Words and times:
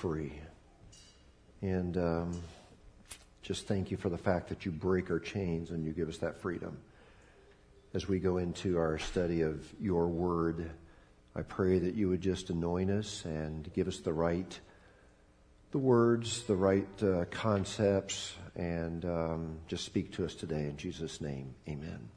Free. 0.00 0.32
And 1.60 1.98
um, 1.98 2.40
just 3.42 3.66
thank 3.66 3.90
you 3.90 3.98
for 3.98 4.08
the 4.08 4.16
fact 4.16 4.48
that 4.48 4.64
you 4.64 4.72
break 4.72 5.10
our 5.10 5.18
chains 5.18 5.70
and 5.70 5.84
you 5.84 5.92
give 5.92 6.08
us 6.08 6.16
that 6.18 6.40
freedom. 6.40 6.78
As 7.92 8.08
we 8.08 8.18
go 8.18 8.38
into 8.38 8.78
our 8.78 8.98
study 8.98 9.42
of 9.42 9.62
your 9.78 10.08
word, 10.08 10.70
I 11.36 11.42
pray 11.42 11.78
that 11.80 11.94
you 11.96 12.08
would 12.08 12.22
just 12.22 12.48
anoint 12.48 12.90
us 12.90 13.26
and 13.26 13.70
give 13.74 13.88
us 13.88 13.98
the 13.98 14.12
right 14.12 14.58
the 15.72 15.78
words, 15.78 16.44
the 16.44 16.56
right 16.56 17.02
uh, 17.02 17.26
concepts, 17.30 18.34
and 18.56 19.04
um, 19.04 19.58
just 19.68 19.84
speak 19.84 20.12
to 20.14 20.24
us 20.24 20.34
today. 20.34 20.62
In 20.62 20.76
Jesus' 20.76 21.20
name, 21.20 21.54
amen. 21.68 22.08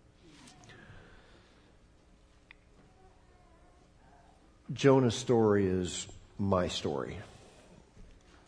Jonah's 4.71 5.13
story 5.13 5.67
is 5.67 6.07
my 6.39 6.67
story. 6.67 7.17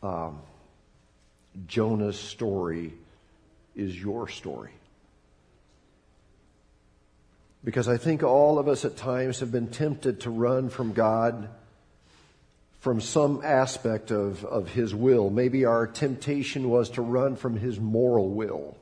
Um, 0.05 0.41
Jonah's 1.65 2.19
story 2.19 2.93
is 3.75 3.99
your 3.99 4.27
story. 4.27 4.71
Because 7.63 7.87
I 7.87 7.97
think 7.97 8.21
all 8.21 8.59
of 8.59 8.67
us 8.67 8.85
at 8.85 8.97
times 8.97 9.39
have 9.39 9.51
been 9.51 9.69
tempted 9.69 10.21
to 10.21 10.29
run 10.29 10.69
from 10.69 10.93
God 10.93 11.49
from 12.81 13.01
some 13.01 13.41
aspect 13.43 14.11
of, 14.11 14.45
of 14.45 14.69
His 14.69 14.93
will. 14.93 15.31
Maybe 15.31 15.65
our 15.65 15.87
temptation 15.87 16.69
was 16.69 16.91
to 16.91 17.01
run 17.01 17.35
from 17.35 17.57
His 17.57 17.79
moral 17.79 18.29
will. 18.29 18.77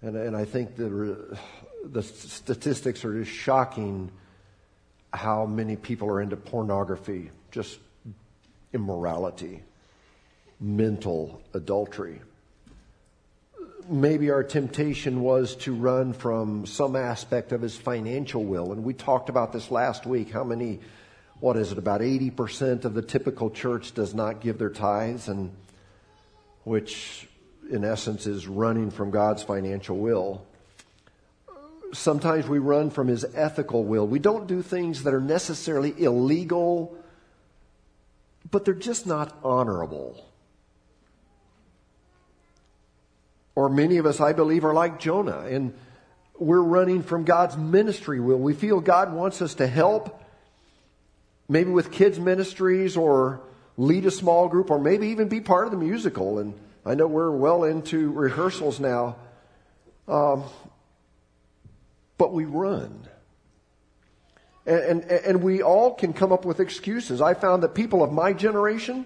And, 0.00 0.16
and 0.16 0.34
I 0.34 0.46
think 0.46 0.76
the, 0.76 1.38
the 1.84 2.02
statistics 2.02 3.04
are 3.04 3.22
just 3.22 3.36
shocking 3.36 4.10
how 5.12 5.44
many 5.44 5.76
people 5.76 6.08
are 6.08 6.22
into 6.22 6.36
pornography, 6.36 7.30
just 7.50 7.78
immorality, 8.74 9.62
mental 10.60 11.40
adultery. 11.54 12.20
maybe 13.88 14.30
our 14.30 14.42
temptation 14.42 15.20
was 15.20 15.56
to 15.56 15.74
run 15.74 16.14
from 16.14 16.64
some 16.64 16.96
aspect 16.96 17.52
of 17.52 17.60
his 17.60 17.76
financial 17.76 18.42
will. 18.42 18.72
And 18.72 18.82
we 18.82 18.94
talked 18.94 19.28
about 19.28 19.52
this 19.52 19.70
last 19.70 20.06
week, 20.06 20.30
how 20.30 20.42
many 20.42 20.80
what 21.40 21.56
is 21.56 21.72
it, 21.72 21.78
about 21.78 22.00
80% 22.00 22.84
of 22.84 22.94
the 22.94 23.02
typical 23.02 23.50
church 23.50 23.92
does 23.92 24.14
not 24.14 24.40
give 24.40 24.56
their 24.58 24.70
tithes, 24.70 25.28
and 25.28 25.50
which 26.62 27.28
in 27.70 27.84
essence 27.84 28.26
is 28.26 28.46
running 28.46 28.90
from 28.90 29.10
God's 29.10 29.42
financial 29.42 29.98
will. 29.98 30.46
Sometimes 31.92 32.48
we 32.48 32.58
run 32.58 32.90
from 32.90 33.08
His 33.08 33.26
ethical 33.34 33.84
will. 33.84 34.06
We 34.06 34.18
don't 34.18 34.46
do 34.46 34.62
things 34.62 35.02
that 35.02 35.12
are 35.12 35.20
necessarily 35.20 35.94
illegal, 36.02 36.96
but 38.50 38.64
they're 38.64 38.74
just 38.74 39.06
not 39.06 39.36
honorable. 39.42 40.24
Or 43.54 43.68
many 43.68 43.98
of 43.98 44.06
us, 44.06 44.20
I 44.20 44.32
believe, 44.32 44.64
are 44.64 44.74
like 44.74 44.98
Jonah, 44.98 45.40
and 45.40 45.74
we're 46.38 46.60
running 46.60 47.02
from 47.02 47.24
God's 47.24 47.56
ministry 47.56 48.20
will. 48.20 48.38
We 48.38 48.54
feel 48.54 48.80
God 48.80 49.12
wants 49.12 49.40
us 49.40 49.54
to 49.56 49.66
help, 49.66 50.22
maybe 51.48 51.70
with 51.70 51.92
kids' 51.92 52.18
ministries 52.18 52.96
or 52.96 53.40
lead 53.76 54.06
a 54.06 54.10
small 54.10 54.48
group 54.48 54.70
or 54.70 54.80
maybe 54.80 55.08
even 55.08 55.28
be 55.28 55.40
part 55.40 55.66
of 55.66 55.70
the 55.70 55.76
musical. 55.76 56.38
And 56.38 56.54
I 56.84 56.94
know 56.94 57.06
we're 57.06 57.30
well 57.30 57.64
into 57.64 58.10
rehearsals 58.12 58.80
now. 58.80 59.16
Um, 60.08 60.44
but 62.18 62.32
we 62.32 62.44
run. 62.44 63.08
And, 64.66 65.02
and, 65.02 65.04
and 65.04 65.42
we 65.42 65.62
all 65.62 65.94
can 65.94 66.12
come 66.12 66.32
up 66.32 66.44
with 66.44 66.60
excuses. 66.60 67.20
I 67.20 67.34
found 67.34 67.62
that 67.62 67.74
people 67.74 68.02
of 68.02 68.12
my 68.12 68.32
generation, 68.32 69.04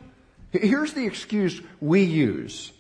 here's 0.53 0.93
the 0.93 1.05
excuse 1.05 1.61
we 1.81 2.03
use. 2.03 2.73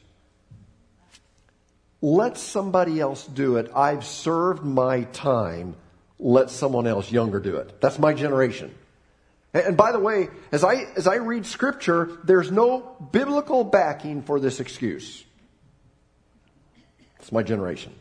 Let 2.00 2.38
somebody 2.38 3.00
else 3.00 3.26
do 3.26 3.56
it. 3.56 3.70
I've 3.74 4.04
served 4.04 4.62
my 4.62 5.02
time. 5.02 5.74
Let 6.20 6.50
someone 6.50 6.86
else 6.86 7.10
younger 7.10 7.40
do 7.40 7.56
it. 7.56 7.80
That's 7.80 7.98
my 7.98 8.12
generation. 8.12 8.72
And 9.52 9.76
by 9.76 9.92
the 9.92 9.98
way, 9.98 10.28
as 10.52 10.62
I, 10.62 10.74
as 10.96 11.06
I 11.06 11.16
read 11.16 11.46
scripture, 11.46 12.18
there's 12.22 12.52
no 12.52 12.96
biblical 13.10 13.64
backing 13.64 14.22
for 14.22 14.38
this 14.38 14.60
excuse. 14.60 15.24
It's 17.18 17.32
my 17.32 17.42
generation. 17.42 17.92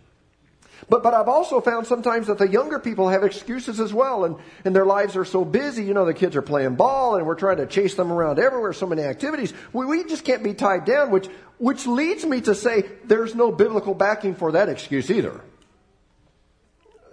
But, 0.89 1.03
but 1.03 1.13
I've 1.13 1.27
also 1.27 1.59
found 1.59 1.87
sometimes 1.87 2.27
that 2.27 2.37
the 2.37 2.47
younger 2.47 2.79
people 2.79 3.09
have 3.09 3.23
excuses 3.23 3.79
as 3.79 3.93
well, 3.93 4.25
and, 4.25 4.35
and 4.63 4.75
their 4.75 4.85
lives 4.85 5.15
are 5.15 5.25
so 5.25 5.43
busy. 5.43 5.83
You 5.83 5.93
know, 5.93 6.05
the 6.05 6.13
kids 6.13 6.35
are 6.35 6.41
playing 6.41 6.75
ball, 6.75 7.15
and 7.15 7.25
we're 7.25 7.35
trying 7.35 7.57
to 7.57 7.65
chase 7.65 7.95
them 7.95 8.11
around 8.11 8.39
everywhere, 8.39 8.73
so 8.73 8.85
many 8.85 9.01
activities. 9.01 9.53
We, 9.73 9.85
we 9.85 10.03
just 10.03 10.23
can't 10.23 10.43
be 10.43 10.53
tied 10.53 10.85
down, 10.85 11.11
which, 11.11 11.27
which 11.57 11.87
leads 11.87 12.25
me 12.25 12.41
to 12.41 12.55
say 12.55 12.83
there's 13.05 13.35
no 13.35 13.51
biblical 13.51 13.93
backing 13.93 14.35
for 14.35 14.53
that 14.53 14.69
excuse 14.69 15.09
either. 15.09 15.41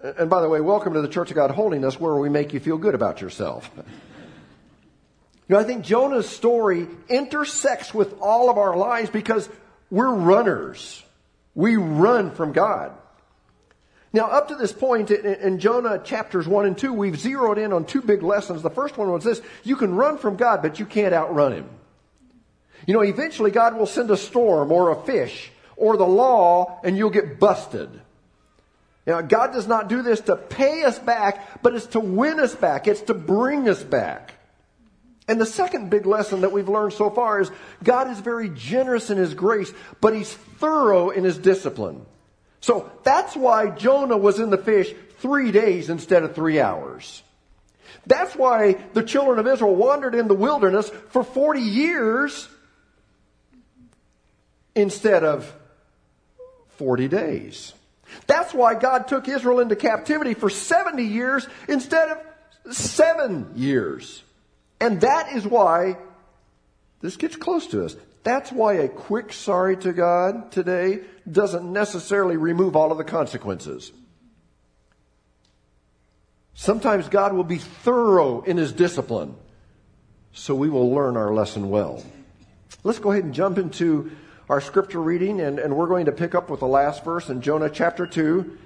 And 0.02 0.28
by 0.28 0.42
the 0.42 0.48
way, 0.48 0.60
welcome 0.60 0.92
to 0.92 1.00
the 1.00 1.08
Church 1.08 1.30
of 1.30 1.36
God 1.36 1.50
Holiness, 1.50 1.98
where 1.98 2.14
we 2.14 2.28
make 2.28 2.52
you 2.52 2.60
feel 2.60 2.76
good 2.76 2.94
about 2.94 3.20
yourself. 3.20 3.70
You 5.46 5.56
know, 5.56 5.60
I 5.60 5.64
think 5.64 5.84
Jonah's 5.84 6.26
story 6.26 6.88
intersects 7.06 7.92
with 7.92 8.14
all 8.22 8.48
of 8.48 8.56
our 8.56 8.74
lives 8.74 9.10
because 9.10 9.46
we're 9.90 10.14
runners. 10.14 11.02
We 11.54 11.76
run 11.76 12.30
from 12.30 12.52
God. 12.52 12.92
Now, 14.14 14.26
up 14.26 14.46
to 14.46 14.54
this 14.54 14.72
point 14.72 15.10
in, 15.10 15.58
Jonah 15.58 15.98
chapters 15.98 16.46
1 16.46 16.66
and 16.66 16.78
2, 16.78 16.92
we've 16.92 17.18
zeroed 17.18 17.58
in 17.58 17.72
on 17.72 17.84
two 17.84 18.00
big 18.00 18.22
lessons. 18.22 18.62
The 18.62 18.70
first 18.70 18.96
one 18.96 19.10
was 19.10 19.24
this 19.24 19.42
you 19.64 19.74
can 19.74 19.96
run 19.96 20.18
from 20.18 20.36
God, 20.36 20.62
but 20.62 20.78
you 20.78 20.86
can't 20.86 21.12
outrun 21.12 21.52
Him. 21.52 21.68
You 22.86 22.94
know, 22.94 23.00
eventually 23.00 23.50
God 23.50 23.76
will 23.76 23.86
send 23.86 24.12
a 24.12 24.16
storm 24.16 24.70
or 24.70 24.92
a 24.92 25.02
fish 25.02 25.50
or 25.74 25.96
the 25.96 26.06
law, 26.06 26.80
and 26.84 26.96
you'll 26.96 27.10
get 27.10 27.40
busted. 27.40 27.90
Now, 29.04 29.20
God 29.20 29.52
does 29.52 29.66
not 29.66 29.88
do 29.88 30.00
this 30.00 30.20
to 30.22 30.36
pay 30.36 30.84
us 30.84 30.96
back, 30.96 31.60
but 31.60 31.74
it's 31.74 31.86
to 31.88 32.00
win 32.00 32.38
us 32.38 32.54
back, 32.54 32.86
it's 32.86 33.02
to 33.02 33.14
bring 33.14 33.68
us 33.68 33.82
back. 33.82 34.34
And 35.26 35.40
the 35.40 35.46
second 35.46 35.90
big 35.90 36.06
lesson 36.06 36.42
that 36.42 36.52
we've 36.52 36.68
learned 36.68 36.92
so 36.92 37.10
far 37.10 37.40
is 37.40 37.50
God 37.82 38.08
is 38.08 38.20
very 38.20 38.50
generous 38.50 39.10
in 39.10 39.18
His 39.18 39.34
grace, 39.34 39.72
but 40.00 40.14
He's 40.14 40.32
thorough 40.32 41.10
in 41.10 41.24
His 41.24 41.36
discipline. 41.36 42.06
So 42.64 42.90
that's 43.02 43.36
why 43.36 43.68
Jonah 43.68 44.16
was 44.16 44.40
in 44.40 44.48
the 44.48 44.56
fish 44.56 44.90
three 45.18 45.52
days 45.52 45.90
instead 45.90 46.22
of 46.22 46.34
three 46.34 46.58
hours. 46.58 47.22
That's 48.06 48.34
why 48.34 48.78
the 48.94 49.02
children 49.02 49.38
of 49.38 49.46
Israel 49.46 49.76
wandered 49.76 50.14
in 50.14 50.28
the 50.28 50.34
wilderness 50.34 50.88
for 51.10 51.22
40 51.24 51.60
years 51.60 52.48
instead 54.74 55.24
of 55.24 55.54
40 56.78 57.06
days. 57.08 57.74
That's 58.26 58.54
why 58.54 58.76
God 58.76 59.08
took 59.08 59.28
Israel 59.28 59.60
into 59.60 59.76
captivity 59.76 60.32
for 60.32 60.48
70 60.48 61.04
years 61.04 61.46
instead 61.68 62.08
of 62.08 62.74
seven 62.74 63.52
years. 63.56 64.22
And 64.80 65.02
that 65.02 65.36
is 65.36 65.46
why 65.46 65.98
this 67.02 67.18
gets 67.18 67.36
close 67.36 67.66
to 67.66 67.84
us. 67.84 67.94
That's 68.24 68.50
why 68.50 68.74
a 68.74 68.88
quick 68.88 69.34
sorry 69.34 69.76
to 69.78 69.92
God 69.92 70.50
today 70.50 71.02
doesn't 71.30 71.70
necessarily 71.70 72.38
remove 72.38 72.74
all 72.74 72.90
of 72.90 72.96
the 72.96 73.04
consequences. 73.04 73.92
Sometimes 76.54 77.08
God 77.08 77.34
will 77.34 77.44
be 77.44 77.58
thorough 77.58 78.40
in 78.40 78.56
his 78.56 78.72
discipline, 78.72 79.34
so 80.32 80.54
we 80.54 80.70
will 80.70 80.90
learn 80.90 81.18
our 81.18 81.34
lesson 81.34 81.68
well. 81.68 82.02
Let's 82.82 82.98
go 82.98 83.12
ahead 83.12 83.24
and 83.24 83.34
jump 83.34 83.58
into 83.58 84.10
our 84.48 84.60
scripture 84.60 85.02
reading, 85.02 85.40
and, 85.40 85.58
and 85.58 85.76
we're 85.76 85.86
going 85.86 86.06
to 86.06 86.12
pick 86.12 86.34
up 86.34 86.48
with 86.48 86.60
the 86.60 86.66
last 86.66 87.04
verse 87.04 87.28
in 87.28 87.42
Jonah 87.42 87.68
chapter 87.68 88.06
2. 88.06 88.58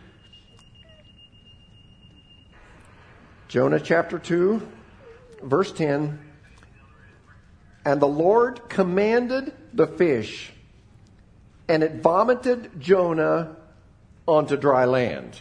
Jonah 3.49 3.81
chapter 3.81 4.21
2, 4.21 4.69
verse 5.43 5.73
10. 5.73 6.28
And 7.89 8.03
the 8.03 8.07
Lord 8.07 8.69
commanded 8.69 9.51
the 9.73 9.87
fish, 9.87 10.53
and 11.69 11.83
it 11.83 12.03
vomited 12.03 12.79
Jonah 12.79 13.57
onto 14.27 14.59
dry 14.59 14.85
land. 14.85 15.41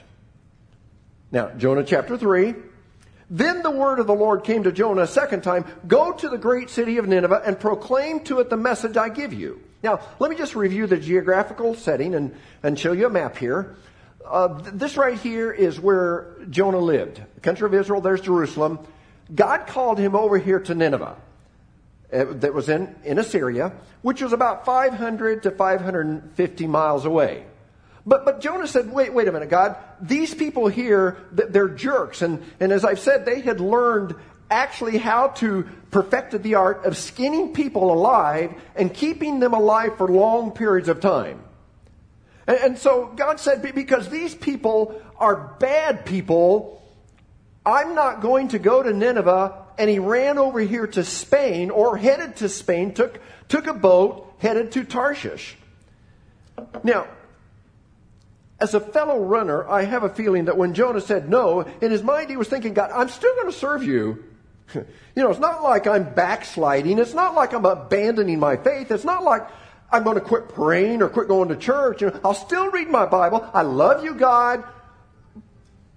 Now, 1.29 1.49
Jonah 1.49 1.83
chapter 1.83 2.17
3. 2.17 2.55
Then 3.29 3.63
the 3.63 3.69
word 3.69 3.99
of 3.99 4.07
the 4.07 4.15
Lord 4.15 4.45
came 4.45 4.63
to 4.63 4.71
Jonah 4.71 5.01
a 5.01 5.07
second 5.07 5.41
time 5.41 5.65
Go 5.89 6.13
to 6.13 6.29
the 6.29 6.37
great 6.37 6.69
city 6.69 6.97
of 6.99 7.05
Nineveh 7.05 7.43
and 7.45 7.59
proclaim 7.59 8.21
to 8.21 8.39
it 8.39 8.49
the 8.49 8.55
message 8.55 8.95
I 8.95 9.09
give 9.09 9.33
you. 9.33 9.61
Now, 9.83 9.99
let 10.17 10.29
me 10.29 10.37
just 10.37 10.55
review 10.55 10.87
the 10.87 10.95
geographical 10.95 11.75
setting 11.75 12.15
and, 12.15 12.33
and 12.63 12.79
show 12.79 12.93
you 12.93 13.07
a 13.07 13.09
map 13.09 13.35
here. 13.35 13.75
Uh, 14.25 14.47
this 14.71 14.95
right 14.95 15.19
here 15.19 15.51
is 15.51 15.81
where 15.81 16.33
Jonah 16.49 16.79
lived. 16.79 17.21
The 17.35 17.41
country 17.41 17.65
of 17.65 17.73
Israel, 17.73 17.99
there's 17.99 18.21
Jerusalem. 18.21 18.79
God 19.35 19.67
called 19.67 19.99
him 19.99 20.15
over 20.15 20.37
here 20.37 20.61
to 20.61 20.73
Nineveh 20.73 21.17
Uh, 22.11 22.23
that 22.29 22.53
was 22.53 22.69
in, 22.69 22.95
in 23.03 23.19
Assyria, 23.19 23.73
which 24.01 24.21
was 24.21 24.31
about 24.31 24.63
500 24.63 25.43
to 25.43 25.51
550 25.51 26.67
miles 26.67 27.03
away. 27.03 27.43
But, 28.05 28.23
but 28.23 28.39
Jonah 28.39 28.67
said, 28.67 28.89
wait, 28.93 29.13
wait 29.13 29.27
a 29.27 29.33
minute, 29.33 29.49
God, 29.49 29.75
these 29.99 30.33
people 30.33 30.69
here, 30.69 31.17
they're 31.33 31.67
jerks. 31.67 32.21
And, 32.21 32.41
and 32.61 32.71
as 32.71 32.85
I've 32.85 32.99
said, 32.99 33.25
they 33.25 33.41
had 33.41 33.59
learned 33.59 34.15
actually 34.49 34.97
how 34.97 35.27
to 35.27 35.63
perfected 35.91 36.43
the 36.43 36.55
art 36.55 36.85
of 36.85 36.95
skinning 36.95 37.51
people 37.51 37.91
alive 37.91 38.53
and 38.77 38.93
keeping 38.93 39.41
them 39.41 39.53
alive 39.53 39.97
for 39.97 40.07
long 40.07 40.51
periods 40.51 40.87
of 40.87 41.01
time. 41.01 41.41
And, 42.47 42.57
and 42.57 42.77
so 42.77 43.07
God 43.07 43.41
said, 43.41 43.61
because 43.75 44.07
these 44.07 44.33
people 44.33 45.01
are 45.17 45.55
bad 45.59 46.05
people, 46.05 46.81
I'm 47.65 47.95
not 47.95 48.21
going 48.21 48.47
to 48.49 48.59
go 48.59 48.81
to 48.81 48.93
Nineveh. 48.93 49.65
And 49.77 49.89
he 49.89 49.99
ran 49.99 50.37
over 50.37 50.59
here 50.59 50.87
to 50.87 51.03
Spain 51.03 51.69
or 51.69 51.97
headed 51.97 52.37
to 52.37 52.49
Spain, 52.49 52.93
took, 52.93 53.19
took 53.47 53.67
a 53.67 53.73
boat, 53.73 54.33
headed 54.39 54.71
to 54.73 54.83
Tarshish. 54.83 55.55
Now, 56.83 57.07
as 58.59 58.73
a 58.73 58.79
fellow 58.79 59.19
runner, 59.19 59.67
I 59.69 59.83
have 59.83 60.03
a 60.03 60.09
feeling 60.09 60.45
that 60.45 60.57
when 60.57 60.73
Jonah 60.73 61.01
said 61.01 61.29
no, 61.29 61.61
in 61.81 61.91
his 61.91 62.01
mind 62.01 62.29
he 62.29 62.37
was 62.37 62.47
thinking, 62.47 62.73
God, 62.73 62.91
I'm 62.91 63.09
still 63.09 63.33
going 63.35 63.51
to 63.51 63.57
serve 63.57 63.83
you. 63.83 64.23
you 64.73 64.83
know, 65.15 65.29
it's 65.29 65.39
not 65.39 65.63
like 65.63 65.85
I'm 65.85 66.13
backsliding. 66.13 66.97
It's 66.97 67.13
not 67.13 67.35
like 67.35 67.53
I'm 67.53 67.65
abandoning 67.65 68.39
my 68.39 68.57
faith. 68.57 68.89
It's 68.89 69.05
not 69.05 69.23
like 69.23 69.47
I'm 69.91 70.03
going 70.03 70.15
to 70.15 70.21
quit 70.21 70.49
praying 70.49 71.01
or 71.01 71.09
quit 71.09 71.27
going 71.27 71.49
to 71.49 71.55
church. 71.55 72.01
You 72.01 72.07
know, 72.07 72.19
I'll 72.25 72.33
still 72.33 72.71
read 72.71 72.89
my 72.89 73.05
Bible. 73.05 73.47
I 73.53 73.61
love 73.61 74.03
you, 74.03 74.15
God. 74.15 74.63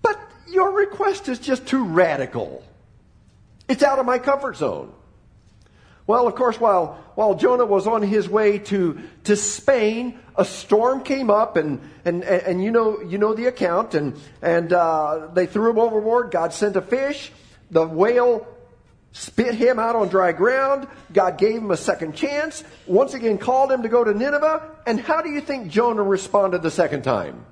But 0.03 0.19
your 0.49 0.73
request 0.73 1.29
is 1.29 1.39
just 1.39 1.67
too 1.67 1.85
radical. 1.85 2.63
It's 3.71 3.85
out 3.85 4.01
of 4.01 4.05
my 4.05 4.19
comfort 4.19 4.57
zone. 4.57 4.93
Well, 6.05 6.27
of 6.27 6.35
course, 6.35 6.59
while, 6.59 6.99
while 7.15 7.37
Jonah 7.37 7.65
was 7.65 7.87
on 7.87 8.03
his 8.03 8.29
way 8.29 8.59
to, 8.59 9.01
to 9.25 9.37
Spain, 9.37 10.19
a 10.35 10.45
storm 10.45 11.05
came 11.05 11.31
up, 11.31 11.57
and, 11.57 11.81
and, 12.05 12.25
and, 12.25 12.65
you, 12.65 12.73
know, 12.73 13.01
you 13.01 13.17
know 13.17 13.33
the 13.33 13.47
account, 13.47 13.95
and, 13.95 14.19
and 14.43 14.73
uh, 14.73 15.29
they 15.35 15.47
threw 15.47 15.71
him 15.71 15.79
overboard. 15.79 16.33
God 16.33 16.53
sent 16.53 16.75
a 16.75 16.83
fish. 16.83 17.31
The 17.71 17.87
whale 17.87 18.45
spit 19.13 19.55
him 19.55 19.79
out 19.79 19.95
on 19.95 20.09
dry 20.09 20.33
ground. 20.33 20.89
God 21.13 21.39
gave 21.39 21.59
him 21.59 21.71
a 21.71 21.77
second 21.77 22.17
chance, 22.17 22.65
once 22.89 23.15
again 23.15 23.39
called 23.39 23.71
him 23.71 23.85
to 23.85 23.89
go 23.89 24.03
to 24.03 24.13
Nineveh. 24.13 24.69
And 24.85 24.99
how 24.99 25.23
do 25.23 25.31
you 25.31 25.41
think 25.41 25.69
Jonah 25.69 26.03
responded 26.03 26.63
the 26.63 26.73
second 26.73 27.03
time? 27.03 27.47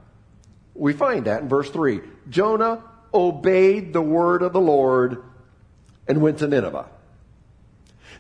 We 0.74 0.94
find 0.94 1.26
that 1.26 1.42
in 1.42 1.48
verse 1.48 1.70
3. 1.70 2.00
Jonah 2.28 2.82
obeyed 3.14 3.92
the 3.92 4.02
word 4.02 4.42
of 4.42 4.52
the 4.52 4.60
Lord 4.60 5.22
and 6.08 6.20
went 6.22 6.38
to 6.38 6.48
Nineveh. 6.48 6.86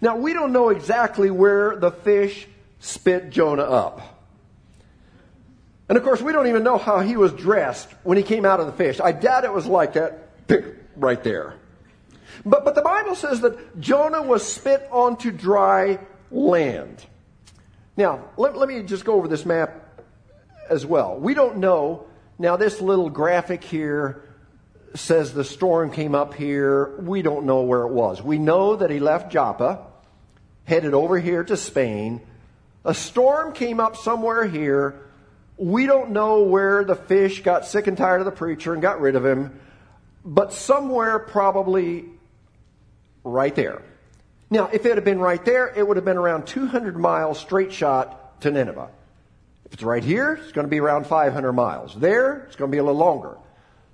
Now, 0.00 0.16
we 0.16 0.32
don't 0.32 0.52
know 0.52 0.68
exactly 0.68 1.30
where 1.30 1.74
the 1.76 1.90
fish 1.90 2.46
spit 2.78 3.30
Jonah 3.30 3.64
up. 3.64 4.14
And 5.88 5.96
of 5.96 6.04
course, 6.04 6.20
we 6.20 6.32
don't 6.32 6.46
even 6.46 6.62
know 6.62 6.78
how 6.78 7.00
he 7.00 7.16
was 7.16 7.32
dressed 7.32 7.88
when 8.04 8.18
he 8.18 8.22
came 8.22 8.44
out 8.44 8.60
of 8.60 8.66
the 8.66 8.72
fish. 8.72 9.00
I 9.00 9.12
doubt 9.12 9.44
it 9.44 9.52
was 9.52 9.66
like 9.66 9.94
that 9.94 10.28
right 10.96 11.22
there. 11.24 11.54
But, 12.44 12.64
but 12.64 12.74
the 12.74 12.82
Bible 12.82 13.14
says 13.14 13.40
that 13.40 13.80
Jonah 13.80 14.22
was 14.22 14.46
spit 14.46 14.86
onto 14.92 15.32
dry 15.32 15.98
land. 16.30 17.04
Now, 17.96 18.26
let, 18.36 18.56
let 18.56 18.68
me 18.68 18.82
just 18.82 19.04
go 19.04 19.14
over 19.14 19.26
this 19.26 19.44
map 19.44 20.02
as 20.68 20.86
well. 20.86 21.18
We 21.18 21.34
don't 21.34 21.56
know. 21.56 22.06
Now, 22.38 22.56
this 22.56 22.80
little 22.80 23.10
graphic 23.10 23.64
here 23.64 24.27
says 24.94 25.32
the 25.32 25.44
storm 25.44 25.90
came 25.90 26.14
up 26.14 26.34
here. 26.34 26.96
We 27.00 27.22
don't 27.22 27.46
know 27.46 27.62
where 27.62 27.82
it 27.82 27.92
was. 27.92 28.22
We 28.22 28.38
know 28.38 28.76
that 28.76 28.90
he 28.90 29.00
left 29.00 29.32
Joppa, 29.32 29.86
headed 30.64 30.94
over 30.94 31.18
here 31.18 31.44
to 31.44 31.56
Spain. 31.56 32.20
A 32.84 32.94
storm 32.94 33.52
came 33.52 33.80
up 33.80 33.96
somewhere 33.96 34.46
here. 34.46 35.00
We 35.56 35.86
don't 35.86 36.10
know 36.10 36.42
where 36.42 36.84
the 36.84 36.94
fish 36.94 37.42
got 37.42 37.66
sick 37.66 37.86
and 37.86 37.96
tired 37.96 38.20
of 38.20 38.24
the 38.24 38.32
preacher 38.32 38.72
and 38.72 38.80
got 38.80 39.00
rid 39.00 39.16
of 39.16 39.26
him, 39.26 39.58
but 40.24 40.52
somewhere 40.52 41.18
probably 41.18 42.06
right 43.24 43.54
there. 43.54 43.82
Now, 44.50 44.70
if 44.72 44.86
it 44.86 44.94
had 44.94 45.04
been 45.04 45.18
right 45.18 45.44
there, 45.44 45.72
it 45.74 45.86
would 45.86 45.96
have 45.96 46.04
been 46.04 46.16
around 46.16 46.46
200 46.46 46.96
miles 46.96 47.38
straight 47.38 47.72
shot 47.72 48.40
to 48.42 48.50
Nineveh. 48.50 48.88
If 49.66 49.74
it's 49.74 49.82
right 49.82 50.02
here, 50.02 50.40
it's 50.42 50.52
going 50.52 50.66
to 50.66 50.70
be 50.70 50.80
around 50.80 51.06
500 51.06 51.52
miles. 51.52 51.94
There, 51.94 52.44
it's 52.46 52.56
going 52.56 52.70
to 52.70 52.74
be 52.74 52.78
a 52.78 52.82
little 52.82 52.98
longer. 52.98 53.36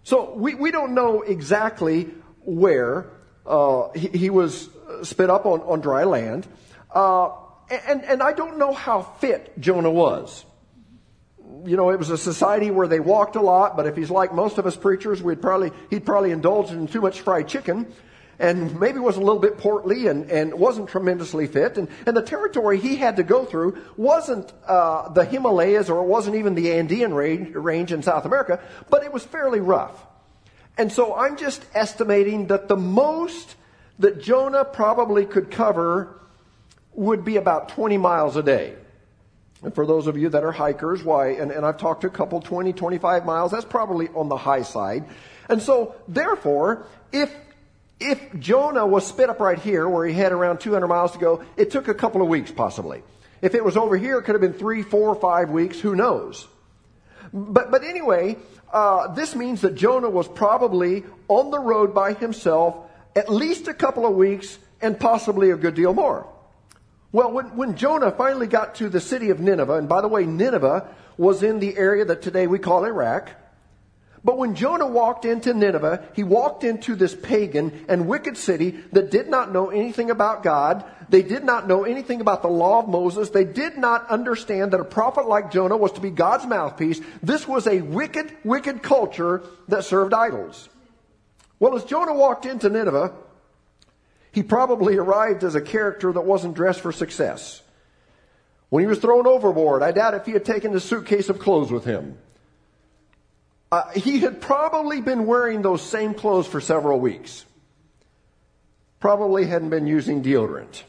So 0.04 0.34
we, 0.34 0.54
we 0.54 0.70
don't 0.70 0.94
know 0.94 1.22
exactly 1.22 2.10
where 2.42 3.10
uh, 3.46 3.88
he, 3.94 4.08
he, 4.08 4.30
was 4.30 4.68
spit 5.02 5.30
up 5.30 5.46
on, 5.46 5.60
on 5.62 5.80
dry 5.80 6.04
land. 6.04 6.46
Uh, 6.94 7.30
and, 7.70 8.04
and 8.04 8.22
I 8.22 8.34
don't 8.34 8.58
know 8.58 8.74
how 8.74 9.02
fit 9.02 9.58
Jonah 9.58 9.90
was. 9.90 10.44
You 11.64 11.78
know, 11.78 11.90
it 11.90 11.98
was 11.98 12.10
a 12.10 12.18
society 12.18 12.70
where 12.70 12.86
they 12.86 13.00
walked 13.00 13.36
a 13.36 13.40
lot, 13.40 13.76
but 13.76 13.86
if 13.86 13.96
he's 13.96 14.10
like 14.10 14.34
most 14.34 14.58
of 14.58 14.66
us 14.66 14.76
preachers, 14.76 15.22
we'd 15.22 15.40
probably, 15.40 15.72
he'd 15.88 16.04
probably 16.04 16.30
indulged 16.30 16.72
in 16.72 16.86
too 16.86 17.00
much 17.00 17.22
fried 17.22 17.48
chicken 17.48 17.90
and 18.38 18.78
maybe 18.80 18.98
was 18.98 19.16
a 19.16 19.20
little 19.20 19.38
bit 19.38 19.58
portly 19.58 20.06
and, 20.08 20.30
and 20.30 20.54
wasn't 20.54 20.88
tremendously 20.88 21.46
fit. 21.46 21.78
And, 21.78 21.88
and 22.06 22.16
the 22.16 22.22
territory 22.22 22.78
he 22.78 22.96
had 22.96 23.16
to 23.16 23.22
go 23.22 23.44
through 23.44 23.82
wasn't 23.96 24.52
uh, 24.66 25.08
the 25.10 25.24
Himalayas 25.24 25.90
or 25.90 26.02
it 26.02 26.06
wasn't 26.06 26.36
even 26.36 26.54
the 26.54 26.72
Andean 26.72 27.14
range, 27.14 27.54
range 27.54 27.92
in 27.92 28.02
South 28.02 28.24
America, 28.24 28.60
but 28.90 29.04
it 29.04 29.12
was 29.12 29.24
fairly 29.24 29.60
rough. 29.60 30.04
And 30.76 30.92
so 30.92 31.14
I'm 31.14 31.36
just 31.36 31.64
estimating 31.74 32.48
that 32.48 32.68
the 32.68 32.76
most 32.76 33.54
that 34.00 34.20
Jonah 34.20 34.64
probably 34.64 35.24
could 35.24 35.50
cover 35.50 36.20
would 36.94 37.24
be 37.24 37.36
about 37.36 37.68
20 37.70 37.96
miles 37.96 38.36
a 38.36 38.42
day. 38.42 38.74
And 39.62 39.74
for 39.74 39.86
those 39.86 40.06
of 40.06 40.18
you 40.18 40.28
that 40.30 40.44
are 40.44 40.52
hikers, 40.52 41.02
why, 41.02 41.28
and, 41.28 41.50
and 41.50 41.64
I've 41.64 41.78
talked 41.78 42.02
to 42.02 42.06
a 42.06 42.10
couple 42.10 42.40
20, 42.40 42.72
25 42.72 43.24
miles, 43.24 43.52
that's 43.52 43.64
probably 43.64 44.08
on 44.08 44.28
the 44.28 44.36
high 44.36 44.62
side. 44.62 45.04
And 45.48 45.62
so, 45.62 45.94
therefore, 46.06 46.86
if 47.12 47.34
if 48.00 48.38
Jonah 48.38 48.86
was 48.86 49.06
spit 49.06 49.30
up 49.30 49.40
right 49.40 49.58
here, 49.58 49.88
where 49.88 50.06
he 50.06 50.14
had 50.14 50.32
around 50.32 50.58
200 50.58 50.86
miles 50.86 51.12
to 51.12 51.18
go, 51.18 51.44
it 51.56 51.70
took 51.70 51.88
a 51.88 51.94
couple 51.94 52.22
of 52.22 52.28
weeks 52.28 52.50
possibly. 52.50 53.02
If 53.40 53.54
it 53.54 53.64
was 53.64 53.76
over 53.76 53.96
here, 53.96 54.18
it 54.18 54.22
could 54.22 54.34
have 54.34 54.40
been 54.40 54.54
three, 54.54 54.82
four, 54.82 55.14
five 55.14 55.50
weeks, 55.50 55.78
who 55.78 55.94
knows? 55.94 56.46
But, 57.32 57.70
but 57.70 57.84
anyway, 57.84 58.36
uh, 58.72 59.14
this 59.14 59.34
means 59.34 59.60
that 59.62 59.74
Jonah 59.74 60.10
was 60.10 60.28
probably 60.28 61.04
on 61.28 61.50
the 61.50 61.58
road 61.58 61.94
by 61.94 62.14
himself 62.14 62.76
at 63.16 63.28
least 63.28 63.68
a 63.68 63.74
couple 63.74 64.06
of 64.06 64.14
weeks 64.14 64.58
and 64.80 64.98
possibly 64.98 65.50
a 65.50 65.56
good 65.56 65.74
deal 65.74 65.94
more. 65.94 66.26
Well, 67.12 67.30
when, 67.30 67.56
when 67.56 67.76
Jonah 67.76 68.10
finally 68.10 68.48
got 68.48 68.74
to 68.76 68.88
the 68.88 69.00
city 69.00 69.30
of 69.30 69.38
Nineveh, 69.38 69.74
and 69.74 69.88
by 69.88 70.00
the 70.00 70.08
way, 70.08 70.26
Nineveh 70.26 70.88
was 71.16 71.42
in 71.44 71.60
the 71.60 71.76
area 71.76 72.04
that 72.04 72.22
today 72.22 72.46
we 72.48 72.58
call 72.58 72.84
Iraq, 72.84 73.30
but 74.24 74.38
when 74.38 74.54
Jonah 74.54 74.86
walked 74.86 75.26
into 75.26 75.52
Nineveh, 75.52 76.02
he 76.14 76.24
walked 76.24 76.64
into 76.64 76.94
this 76.94 77.14
pagan 77.14 77.84
and 77.88 78.08
wicked 78.08 78.38
city 78.38 78.70
that 78.92 79.10
did 79.10 79.28
not 79.28 79.52
know 79.52 79.68
anything 79.68 80.10
about 80.10 80.42
God. 80.42 80.82
They 81.10 81.20
did 81.20 81.44
not 81.44 81.68
know 81.68 81.84
anything 81.84 82.22
about 82.22 82.40
the 82.40 82.48
law 82.48 82.78
of 82.78 82.88
Moses. 82.88 83.28
They 83.28 83.44
did 83.44 83.76
not 83.76 84.08
understand 84.08 84.72
that 84.72 84.80
a 84.80 84.84
prophet 84.84 85.28
like 85.28 85.52
Jonah 85.52 85.76
was 85.76 85.92
to 85.92 86.00
be 86.00 86.08
God's 86.08 86.46
mouthpiece. 86.46 87.02
This 87.22 87.46
was 87.46 87.66
a 87.66 87.82
wicked, 87.82 88.34
wicked 88.44 88.82
culture 88.82 89.42
that 89.68 89.84
served 89.84 90.14
idols. 90.14 90.70
Well, 91.60 91.76
as 91.76 91.84
Jonah 91.84 92.14
walked 92.14 92.46
into 92.46 92.70
Nineveh, 92.70 93.12
he 94.32 94.42
probably 94.42 94.96
arrived 94.96 95.44
as 95.44 95.54
a 95.54 95.60
character 95.60 96.10
that 96.10 96.22
wasn't 96.22 96.54
dressed 96.54 96.80
for 96.80 96.92
success. 96.92 97.60
When 98.70 98.82
he 98.82 98.86
was 98.86 99.00
thrown 99.00 99.26
overboard, 99.26 99.82
I 99.82 99.92
doubt 99.92 100.14
if 100.14 100.24
he 100.24 100.32
had 100.32 100.46
taken 100.46 100.74
a 100.74 100.80
suitcase 100.80 101.28
of 101.28 101.38
clothes 101.38 101.70
with 101.70 101.84
him. 101.84 102.16
Uh, 103.72 103.90
he 103.90 104.20
had 104.20 104.40
probably 104.40 105.00
been 105.00 105.26
wearing 105.26 105.62
those 105.62 105.82
same 105.82 106.14
clothes 106.14 106.46
for 106.46 106.60
several 106.60 107.00
weeks. 107.00 107.44
Probably 109.00 109.46
hadn't 109.46 109.70
been 109.70 109.86
using 109.86 110.22
deodorant. 110.22 110.82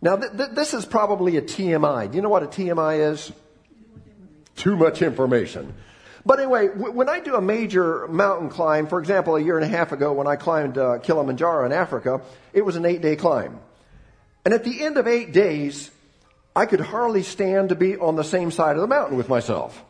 Now, 0.00 0.16
th- 0.16 0.32
th- 0.36 0.50
this 0.50 0.74
is 0.74 0.86
probably 0.86 1.36
a 1.36 1.42
TMI. 1.42 2.10
Do 2.10 2.16
you 2.16 2.22
know 2.22 2.28
what 2.28 2.42
a 2.42 2.46
TMI 2.46 3.10
is? 3.12 3.32
Too 4.54 4.76
much 4.76 5.02
information. 5.02 5.74
But 6.24 6.40
anyway, 6.40 6.68
w- 6.68 6.92
when 6.92 7.08
I 7.08 7.20
do 7.20 7.36
a 7.36 7.40
major 7.40 8.06
mountain 8.08 8.48
climb, 8.48 8.86
for 8.86 8.98
example, 8.98 9.36
a 9.36 9.40
year 9.40 9.56
and 9.56 9.64
a 9.64 9.68
half 9.68 9.92
ago 9.92 10.12
when 10.12 10.26
I 10.26 10.36
climbed 10.36 10.76
uh, 10.76 10.98
Kilimanjaro 10.98 11.64
in 11.66 11.72
Africa, 11.72 12.20
it 12.52 12.62
was 12.62 12.76
an 12.76 12.84
eight 12.84 13.00
day 13.00 13.16
climb. 13.16 13.60
And 14.44 14.54
at 14.54 14.64
the 14.64 14.82
end 14.82 14.96
of 14.96 15.06
eight 15.06 15.32
days, 15.32 15.90
I 16.54 16.66
could 16.66 16.80
hardly 16.80 17.22
stand 17.22 17.68
to 17.68 17.74
be 17.74 17.96
on 17.96 18.16
the 18.16 18.24
same 18.24 18.50
side 18.50 18.76
of 18.76 18.80
the 18.80 18.86
mountain 18.86 19.16
with 19.16 19.28
myself. 19.28 19.84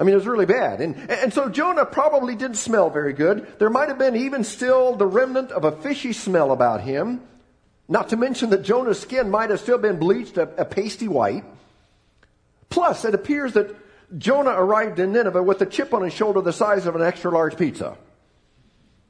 I 0.00 0.02
mean, 0.02 0.14
it 0.14 0.16
was 0.16 0.26
really 0.26 0.46
bad. 0.46 0.80
And, 0.80 0.96
and 1.10 1.32
so 1.32 1.50
Jonah 1.50 1.84
probably 1.84 2.34
didn't 2.34 2.56
smell 2.56 2.88
very 2.88 3.12
good. 3.12 3.46
There 3.58 3.68
might 3.68 3.90
have 3.90 3.98
been 3.98 4.16
even 4.16 4.44
still 4.44 4.96
the 4.96 5.06
remnant 5.06 5.52
of 5.52 5.64
a 5.64 5.72
fishy 5.72 6.14
smell 6.14 6.52
about 6.52 6.80
him. 6.80 7.20
Not 7.86 8.08
to 8.08 8.16
mention 8.16 8.48
that 8.50 8.62
Jonah's 8.62 8.98
skin 8.98 9.30
might 9.30 9.50
have 9.50 9.60
still 9.60 9.76
been 9.76 9.98
bleached 9.98 10.38
a, 10.38 10.44
a 10.56 10.64
pasty 10.64 11.06
white. 11.06 11.44
Plus, 12.70 13.04
it 13.04 13.14
appears 13.14 13.52
that 13.52 13.76
Jonah 14.16 14.52
arrived 14.52 14.98
in 14.98 15.12
Nineveh 15.12 15.42
with 15.42 15.60
a 15.60 15.66
chip 15.66 15.92
on 15.92 16.02
his 16.02 16.14
shoulder 16.14 16.40
the 16.40 16.52
size 16.52 16.86
of 16.86 16.96
an 16.96 17.02
extra 17.02 17.30
large 17.30 17.58
pizza. 17.58 17.98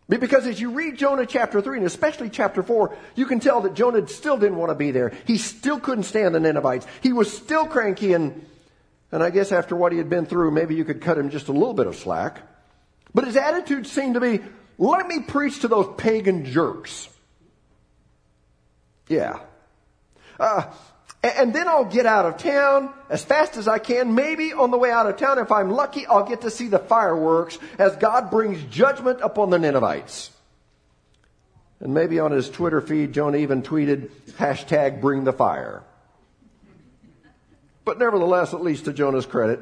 Because 0.09 0.45
as 0.49 0.61
you 0.61 0.73
read 0.73 0.99
Jonah 0.99 1.25
chapter 1.25 1.63
3, 1.63 1.79
and 1.79 1.87
especially 1.87 2.31
chapter 2.31 2.65
4, 2.65 2.97
you 3.15 3.27
can 3.27 3.39
tell 3.39 3.61
that 3.61 3.75
Jonah 3.75 4.09
still 4.09 4.37
didn't 4.37 4.57
want 4.57 4.71
to 4.71 4.75
be 4.75 4.91
there. 4.91 5.13
He 5.25 5.39
still 5.39 5.79
couldn't 5.79 6.03
stand 6.03 6.35
the 6.35 6.41
Ninevites. 6.41 6.85
He 7.01 7.13
was 7.13 7.33
still 7.33 7.67
cranky 7.67 8.13
and 8.13 8.45
and 9.13 9.23
I 9.23 9.31
guess 9.31 9.53
after 9.53 9.75
what 9.75 9.93
he 9.93 9.99
had 9.99 10.09
been 10.09 10.27
through, 10.27 10.51
maybe 10.51 10.75
you 10.75 10.85
could 10.85 11.01
cut 11.01 11.19
him 11.19 11.31
just 11.31 11.49
a 11.49 11.53
little 11.53 11.75
bit 11.75 11.87
of 11.87 11.97
slack. 11.97 12.43
But 13.13 13.25
his 13.25 13.37
attitude 13.37 13.87
seemed 13.87 14.15
to 14.15 14.21
be, 14.21 14.41
let 14.79 15.07
me 15.07 15.21
preach 15.21 15.61
to 15.61 15.69
those 15.69 15.93
pagan 15.97 16.45
jerks. 16.45 17.09
Yeah. 19.09 19.41
Uh, 20.39 20.73
and 21.23 21.53
then 21.53 21.69
I'll 21.69 21.85
get 21.85 22.07
out 22.07 22.25
of 22.25 22.39
town 22.39 22.95
as 23.11 23.25
fast 23.25 23.57
as 23.57 23.69
I 23.69 23.79
can. 23.79 24.15
Maybe 24.15 24.53
on 24.53 24.71
the 24.71 24.79
way 24.79 24.91
out 24.91 25.07
of 25.07 25.17
town, 25.17 25.39
if 25.39 25.51
I'm 25.53 25.71
lucky, 25.71 26.07
I'll 26.07 26.27
get 26.27 26.43
to 26.43 26.51
see 26.51 26.69
the 26.69 26.79
fireworks 26.79 27.59
as 27.79 27.97
God 27.97 28.31
brings 28.31 28.63
judgment 28.65 29.21
upon 29.23 29.51
the 29.51 29.59
Ninevites. 29.59 30.31
And 31.81 31.93
maybe 31.93 32.21
on 32.21 32.31
his 32.31 32.49
Twitter 32.49 32.81
feed, 32.81 33.13
Jonah 33.13 33.39
even 33.39 33.63
tweeted, 33.63 34.11
hashtag 34.33 35.01
bring 35.01 35.25
the 35.25 35.33
fire. 35.33 35.83
But 37.85 37.99
nevertheless, 37.99 38.55
at 38.55 38.63
least 38.63 38.85
to 38.85 38.93
Jonah's 38.93 39.27
credit, 39.27 39.61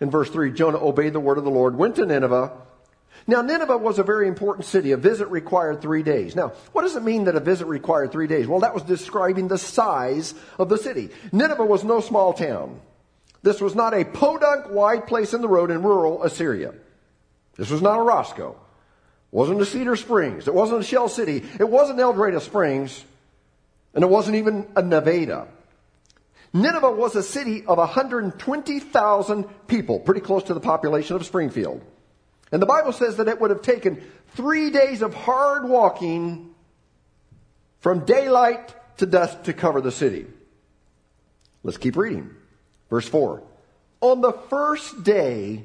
in 0.00 0.10
verse 0.10 0.30
3, 0.30 0.52
Jonah 0.52 0.78
obeyed 0.78 1.12
the 1.12 1.20
word 1.20 1.38
of 1.38 1.44
the 1.44 1.50
Lord, 1.50 1.76
went 1.76 1.96
to 1.96 2.06
Nineveh. 2.06 2.52
Now, 3.26 3.42
Nineveh 3.42 3.76
was 3.76 3.98
a 3.98 4.04
very 4.04 4.26
important 4.26 4.64
city. 4.64 4.92
A 4.92 4.96
visit 4.96 5.28
required 5.28 5.82
three 5.82 6.02
days. 6.02 6.34
Now, 6.34 6.52
what 6.72 6.82
does 6.82 6.96
it 6.96 7.02
mean 7.02 7.24
that 7.24 7.36
a 7.36 7.40
visit 7.40 7.66
required 7.66 8.10
three 8.10 8.26
days? 8.26 8.46
Well, 8.46 8.60
that 8.60 8.72
was 8.72 8.82
describing 8.84 9.48
the 9.48 9.58
size 9.58 10.34
of 10.58 10.68
the 10.68 10.78
city. 10.78 11.10
Nineveh 11.30 11.64
was 11.64 11.84
no 11.84 12.00
small 12.00 12.32
town. 12.32 12.80
This 13.42 13.60
was 13.60 13.74
not 13.74 13.92
a 13.92 14.04
podunk 14.04 14.70
wide 14.70 15.06
place 15.06 15.34
in 15.34 15.42
the 15.42 15.48
road 15.48 15.70
in 15.70 15.82
rural 15.82 16.22
Assyria. 16.22 16.74
This 17.56 17.70
was 17.70 17.82
not 17.82 17.98
a 17.98 18.02
Roscoe. 18.02 18.52
It 18.52 19.36
wasn't 19.36 19.60
a 19.60 19.66
Cedar 19.66 19.96
Springs. 19.96 20.48
It 20.48 20.54
wasn't 20.54 20.80
a 20.80 20.84
Shell 20.84 21.08
City. 21.08 21.44
It 21.60 21.68
wasn't 21.68 22.00
El 22.00 22.14
Dorado 22.14 22.38
Springs. 22.38 23.04
And 23.94 24.02
it 24.02 24.08
wasn't 24.08 24.36
even 24.36 24.66
a 24.74 24.82
Nevada. 24.82 25.48
Nineveh 26.52 26.92
was 26.92 27.14
a 27.14 27.22
city 27.22 27.64
of 27.66 27.78
120,000 27.78 29.66
people, 29.66 30.00
pretty 30.00 30.20
close 30.20 30.44
to 30.44 30.54
the 30.54 30.60
population 30.60 31.16
of 31.16 31.26
Springfield. 31.26 31.82
And 32.50 32.62
the 32.62 32.66
Bible 32.66 32.92
says 32.92 33.16
that 33.16 33.28
it 33.28 33.40
would 33.40 33.50
have 33.50 33.62
taken 33.62 34.02
three 34.34 34.70
days 34.70 35.02
of 35.02 35.14
hard 35.14 35.68
walking 35.68 36.54
from 37.80 38.04
daylight 38.04 38.74
to 38.98 39.06
dusk 39.06 39.44
to 39.44 39.52
cover 39.52 39.80
the 39.80 39.92
city. 39.92 40.26
Let's 41.62 41.78
keep 41.78 41.96
reading. 41.96 42.30
Verse 42.88 43.06
4. 43.06 43.42
On 44.00 44.20
the 44.20 44.32
first 44.32 45.02
day, 45.02 45.64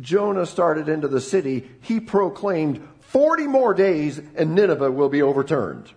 Jonah 0.00 0.46
started 0.46 0.88
into 0.88 1.08
the 1.08 1.20
city, 1.20 1.68
he 1.82 2.00
proclaimed 2.00 2.86
40 3.00 3.46
more 3.46 3.74
days 3.74 4.20
and 4.36 4.54
Nineveh 4.54 4.90
will 4.90 5.08
be 5.08 5.22
overturned. 5.22 5.90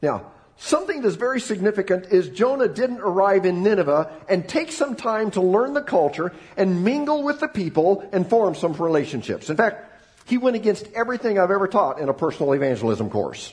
Now, 0.00 0.31
something 0.56 1.02
that's 1.02 1.16
very 1.16 1.40
significant 1.40 2.06
is 2.06 2.28
Jonah 2.28 2.68
didn't 2.68 3.00
arrive 3.00 3.44
in 3.46 3.62
Nineveh 3.62 4.10
and 4.28 4.48
take 4.48 4.72
some 4.72 4.96
time 4.96 5.30
to 5.32 5.40
learn 5.40 5.74
the 5.74 5.82
culture 5.82 6.32
and 6.56 6.84
mingle 6.84 7.22
with 7.22 7.40
the 7.40 7.48
people 7.48 8.08
and 8.12 8.28
form 8.28 8.54
some 8.54 8.72
relationships. 8.74 9.50
In 9.50 9.56
fact, 9.56 9.90
he 10.26 10.38
went 10.38 10.56
against 10.56 10.86
everything 10.94 11.38
I've 11.38 11.50
ever 11.50 11.68
taught 11.68 11.98
in 11.98 12.08
a 12.08 12.14
personal 12.14 12.52
evangelism 12.52 13.10
course. 13.10 13.52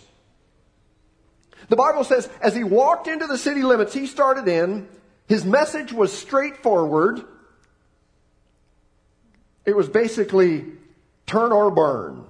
The 1.69 1.75
Bible 1.75 2.03
says, 2.03 2.29
as 2.41 2.55
he 2.55 2.63
walked 2.63 3.07
into 3.07 3.27
the 3.27 3.37
city 3.37 3.61
limits 3.61 3.93
he 3.93 4.07
started 4.07 4.47
in, 4.47 4.87
his 5.27 5.45
message 5.45 5.93
was 5.93 6.11
straightforward. 6.11 7.21
It 9.65 9.75
was 9.75 9.87
basically 9.87 10.65
turn 11.27 11.51
or 11.51 11.69
burn, 11.69 12.25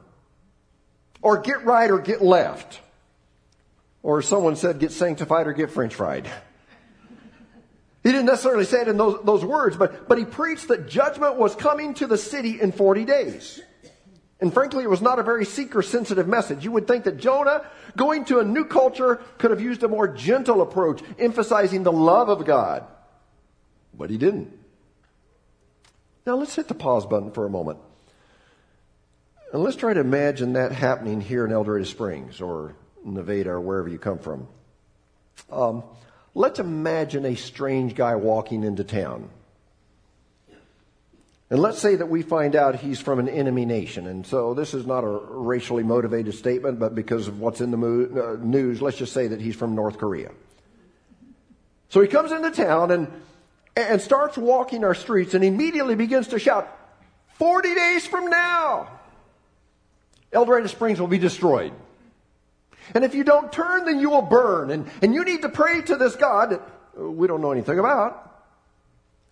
or 1.21 1.37
get 1.37 1.63
right 1.63 1.89
or 1.89 1.99
get 1.99 2.21
left, 2.21 2.81
or 4.03 4.21
someone 4.21 4.55
said 4.55 4.79
get 4.79 4.91
sanctified 4.91 5.47
or 5.47 5.53
get 5.53 5.71
french 5.71 5.95
fried. 5.95 6.29
He 8.01 8.13
didn't 8.13 8.27
necessarily 8.27 8.63
say 8.63 8.83
it 8.83 8.87
in 8.87 8.95
those, 8.95 9.21
those 9.25 9.43
words, 9.43 9.75
but, 9.75 10.07
but 10.07 10.17
he 10.17 10.23
preached 10.23 10.69
that 10.69 10.87
judgment 10.87 11.35
was 11.35 11.53
coming 11.53 11.93
to 11.95 12.07
the 12.07 12.17
city 12.17 12.61
in 12.61 12.71
40 12.71 13.03
days. 13.03 13.61
And 14.39 14.53
frankly, 14.53 14.83
it 14.85 14.89
was 14.89 15.01
not 15.01 15.19
a 15.19 15.23
very 15.23 15.43
seeker 15.43 15.81
sensitive 15.81 16.27
message. 16.27 16.63
You 16.63 16.71
would 16.71 16.87
think 16.87 17.03
that 17.03 17.17
Jonah, 17.17 17.65
going 17.97 18.23
to 18.25 18.39
a 18.39 18.45
new 18.45 18.63
culture, 18.63 19.19
could 19.37 19.51
have 19.51 19.59
used 19.59 19.83
a 19.83 19.89
more 19.89 20.07
gentle 20.07 20.61
approach, 20.61 21.01
emphasizing 21.19 21.83
the 21.83 21.91
love 21.91 22.29
of 22.29 22.45
God. 22.45 22.85
But 23.93 24.09
he 24.09 24.17
didn't. 24.17 24.57
Now 26.25 26.35
let's 26.35 26.55
hit 26.55 26.69
the 26.69 26.75
pause 26.75 27.05
button 27.05 27.31
for 27.31 27.45
a 27.45 27.49
moment. 27.49 27.79
And 29.51 29.61
let's 29.61 29.75
try 29.75 29.93
to 29.93 29.99
imagine 29.99 30.53
that 30.53 30.71
happening 30.71 31.19
here 31.19 31.43
in 31.43 31.51
El 31.51 31.65
Dorado 31.65 31.83
Springs 31.83 32.39
or 32.39 32.75
Nevada 33.03 33.51
or 33.51 33.61
wherever 33.61 33.89
you 33.89 33.97
come 33.97 34.19
from. 34.19 34.47
Um, 35.51 35.83
let's 36.33 36.59
imagine 36.59 37.25
a 37.25 37.35
strange 37.35 37.95
guy 37.95 38.15
walking 38.15 38.63
into 38.63 38.83
town. 38.83 39.29
And 41.51 41.59
let's 41.59 41.79
say 41.79 41.95
that 41.95 42.09
we 42.09 42.21
find 42.21 42.55
out 42.55 42.75
he's 42.75 42.99
from 42.99 43.17
an 43.17 43.27
enemy 43.27 43.65
nation. 43.65 44.05
And 44.05 44.25
so 44.25 44.53
this 44.53 44.75
is 44.75 44.85
not 44.85 45.03
a 45.03 45.07
racially 45.07 45.81
motivated 45.81 46.35
statement, 46.35 46.79
but 46.79 46.93
because 46.93 47.27
of 47.27 47.39
what's 47.39 47.59
in 47.59 47.71
the 47.71 47.77
mo- 47.77 48.37
uh, 48.37 48.43
news, 48.43 48.81
let's 48.81 48.97
just 48.97 49.13
say 49.13 49.27
that 49.27 49.41
he's 49.41 49.55
from 49.55 49.73
North 49.73 49.97
Korea. 49.97 50.29
So 51.89 52.01
he 52.01 52.07
comes 52.07 52.31
into 52.31 52.51
town 52.51 52.91
and, 52.91 53.11
and 53.75 53.99
starts 53.99 54.37
walking 54.37 54.83
our 54.83 54.93
streets 54.93 55.33
and 55.33 55.43
immediately 55.43 55.95
begins 55.95 56.27
to 56.29 56.39
shout, 56.39 56.75
40 57.39 57.73
days 57.73 58.05
from 58.05 58.29
now, 58.29 58.87
El 60.31 60.45
Dorado 60.45 60.67
Springs 60.67 60.99
will 60.99 61.07
be 61.07 61.17
destroyed. 61.17 61.73
And 62.93 63.03
if 63.03 63.15
you 63.15 63.23
don't 63.23 63.51
turn, 63.51 63.85
then 63.85 63.99
you 63.99 64.09
will 64.09 64.21
burn. 64.21 64.71
And, 64.71 64.89
and 65.01 65.13
you 65.13 65.23
need 65.23 65.41
to 65.43 65.49
pray 65.49 65.81
to 65.81 65.95
this 65.95 66.15
God 66.15 66.51
that 66.51 66.61
uh, 66.99 67.09
we 67.09 67.27
don't 67.27 67.41
know 67.41 67.51
anything 67.51 67.79
about 67.79 68.25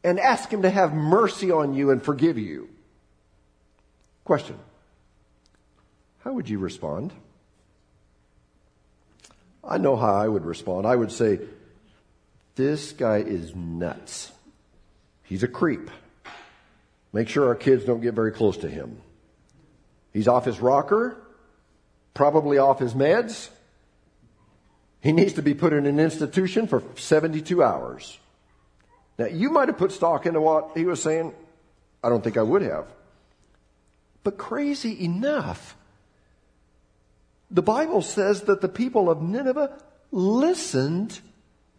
and 0.03 0.19
ask 0.19 0.51
Him 0.51 0.61
to 0.61 0.69
have 0.69 0.93
mercy 0.93 1.51
on 1.51 1.73
you 1.73 1.91
and 1.91 2.01
forgive 2.01 2.37
you. 2.37 2.69
Question 4.23 4.57
How 6.19 6.33
would 6.33 6.49
you 6.49 6.59
respond? 6.59 7.13
I 9.63 9.77
know 9.77 9.95
how 9.97 10.13
I 10.13 10.27
would 10.27 10.45
respond. 10.45 10.87
I 10.87 10.95
would 10.95 11.11
say, 11.11 11.39
This 12.55 12.91
guy 12.93 13.17
is 13.17 13.55
nuts. 13.55 14.31
He's 15.23 15.43
a 15.43 15.47
creep. 15.47 15.91
Make 17.11 17.29
sure 17.29 17.47
our 17.47 17.55
kids 17.55 17.83
don't 17.83 18.01
get 18.01 18.13
very 18.13 18.31
close 18.31 18.57
to 18.57 18.69
him. 18.69 19.01
He's 20.13 20.27
off 20.27 20.45
his 20.45 20.59
rocker, 20.59 21.17
probably 22.17 22.57
off 22.57 22.79
his 22.79 22.95
meds. 22.95 23.49
He 25.01 25.11
needs 25.11 25.33
to 25.33 25.43
be 25.43 25.53
put 25.53 25.71
in 25.71 25.85
an 25.85 25.99
institution 25.99 26.65
for 26.65 26.81
72 26.95 27.61
hours. 27.61 28.17
Now, 29.19 29.27
you 29.27 29.51
might 29.51 29.67
have 29.67 29.77
put 29.77 29.91
stock 29.91 30.25
into 30.25 30.41
what 30.41 30.71
he 30.75 30.83
was 30.83 30.99
saying. 30.99 31.31
I 32.03 32.09
don't 32.09 32.23
think 32.23 32.35
I 32.35 32.41
would 32.41 32.63
have. 32.63 32.87
But 34.23 34.39
crazy 34.39 35.05
enough, 35.05 35.77
the 37.51 37.61
Bible 37.61 38.01
says 38.01 38.41
that 38.43 38.61
the 38.61 38.67
people 38.67 39.11
of 39.11 39.21
Nineveh 39.21 39.79
listened 40.11 41.19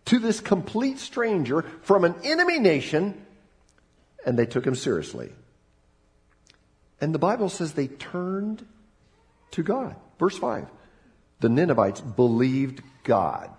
to 0.04 0.20
this 0.20 0.38
complete 0.38 1.00
stranger 1.00 1.62
from 1.82 2.04
an 2.04 2.14
enemy 2.22 2.60
nation 2.60 3.26
and 4.24 4.38
they 4.38 4.46
took 4.46 4.64
him 4.64 4.76
seriously. 4.76 5.32
And 7.00 7.12
the 7.12 7.18
Bible 7.18 7.48
says 7.48 7.72
they 7.72 7.88
turned 7.88 8.64
to 9.50 9.64
God. 9.64 9.96
Verse 10.18 10.36
5. 10.36 10.66
The 11.40 11.48
Ninevites 11.48 12.00
believed 12.00 12.82
God. 13.04 13.50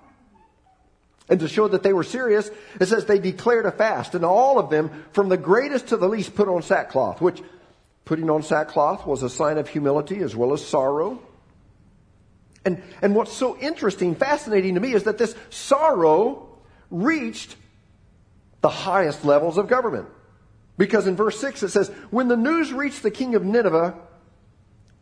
And 1.30 1.40
to 1.42 1.48
show 1.48 1.68
that 1.68 1.84
they 1.84 1.94
were 1.94 2.04
serious, 2.04 2.50
it 2.80 2.88
says 2.88 3.06
they 3.06 3.20
declared 3.20 3.66
a 3.66 3.72
fast, 3.72 4.16
and 4.16 4.26
all 4.26 4.58
of 4.58 4.70
them, 4.70 5.06
from 5.12 5.30
the 5.30 5.38
greatest 5.38 5.88
to 5.90 5.98
the 5.98 6.10
least, 6.10 6.36
put 6.36 6.48
on 6.48 6.64
sackcloth, 6.64 7.22
which 7.22 7.42
putting 8.04 8.30
on 8.30 8.42
sackcloth 8.42 9.06
was 9.06 9.22
a 9.22 9.30
sign 9.30 9.60
of 9.60 9.68
humility 9.68 10.20
as 10.20 10.36
well 10.36 10.54
as 10.54 10.66
sorrow. 10.66 11.22
And, 12.66 12.82
and 13.02 13.16
what's 13.16 13.32
so 13.32 13.58
interesting, 13.60 14.16
fascinating 14.16 14.74
to 14.74 14.80
me, 14.80 14.94
is 14.94 15.04
that 15.04 15.20
this 15.20 15.36
sorrow 15.52 16.50
reached 16.90 17.56
the 18.62 18.70
highest 18.70 19.24
levels 19.24 19.58
of 19.58 19.68
government. 19.68 20.08
Because 20.78 21.08
in 21.08 21.16
verse 21.16 21.40
6 21.40 21.64
it 21.64 21.70
says, 21.70 21.90
When 22.10 22.28
the 22.28 22.38
news 22.38 22.74
reached 22.74 23.04
the 23.04 23.12
king 23.12 23.36
of 23.36 23.44
Nineveh, 23.44 23.96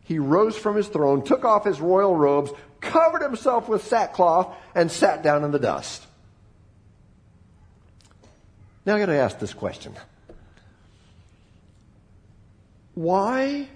he 0.08 0.18
rose 0.18 0.56
from 0.56 0.74
his 0.74 0.88
throne, 0.88 1.22
took 1.22 1.44
off 1.44 1.66
his 1.66 1.82
royal 1.82 2.16
robes, 2.16 2.50
covered 2.80 3.20
himself 3.20 3.68
with 3.68 3.86
sackcloth, 3.86 4.56
and 4.74 4.90
sat 4.90 5.22
down 5.22 5.44
in 5.44 5.50
the 5.50 5.58
dust. 5.58 6.02
Now 8.86 8.96
I 8.96 9.00
got 9.00 9.06
to 9.06 9.16
ask 9.18 9.38
this 9.38 9.52
question. 9.52 9.94
Why 12.94 13.68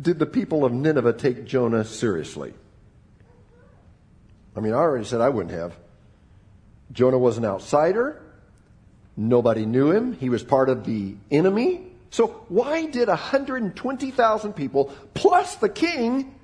did 0.00 0.18
the 0.18 0.26
people 0.26 0.64
of 0.64 0.72
Nineveh 0.72 1.12
take 1.12 1.44
Jonah 1.44 1.84
seriously? 1.84 2.54
I 4.56 4.60
mean, 4.60 4.72
I 4.72 4.78
already 4.78 5.04
said 5.04 5.20
I 5.20 5.28
wouldn't 5.28 5.54
have. 5.54 5.76
Jonah 6.90 7.18
was 7.18 7.38
an 7.38 7.44
outsider. 7.44 8.20
Nobody 9.16 9.64
knew 9.64 9.92
him. 9.92 10.14
He 10.14 10.28
was 10.28 10.42
part 10.42 10.68
of 10.68 10.84
the 10.84 11.14
enemy. 11.30 11.91
So 12.12 12.44
why 12.48 12.84
did 12.84 13.08
120,000 13.08 14.52
people 14.52 14.92
plus 15.14 15.56
the 15.56 15.70
king, 15.70 16.34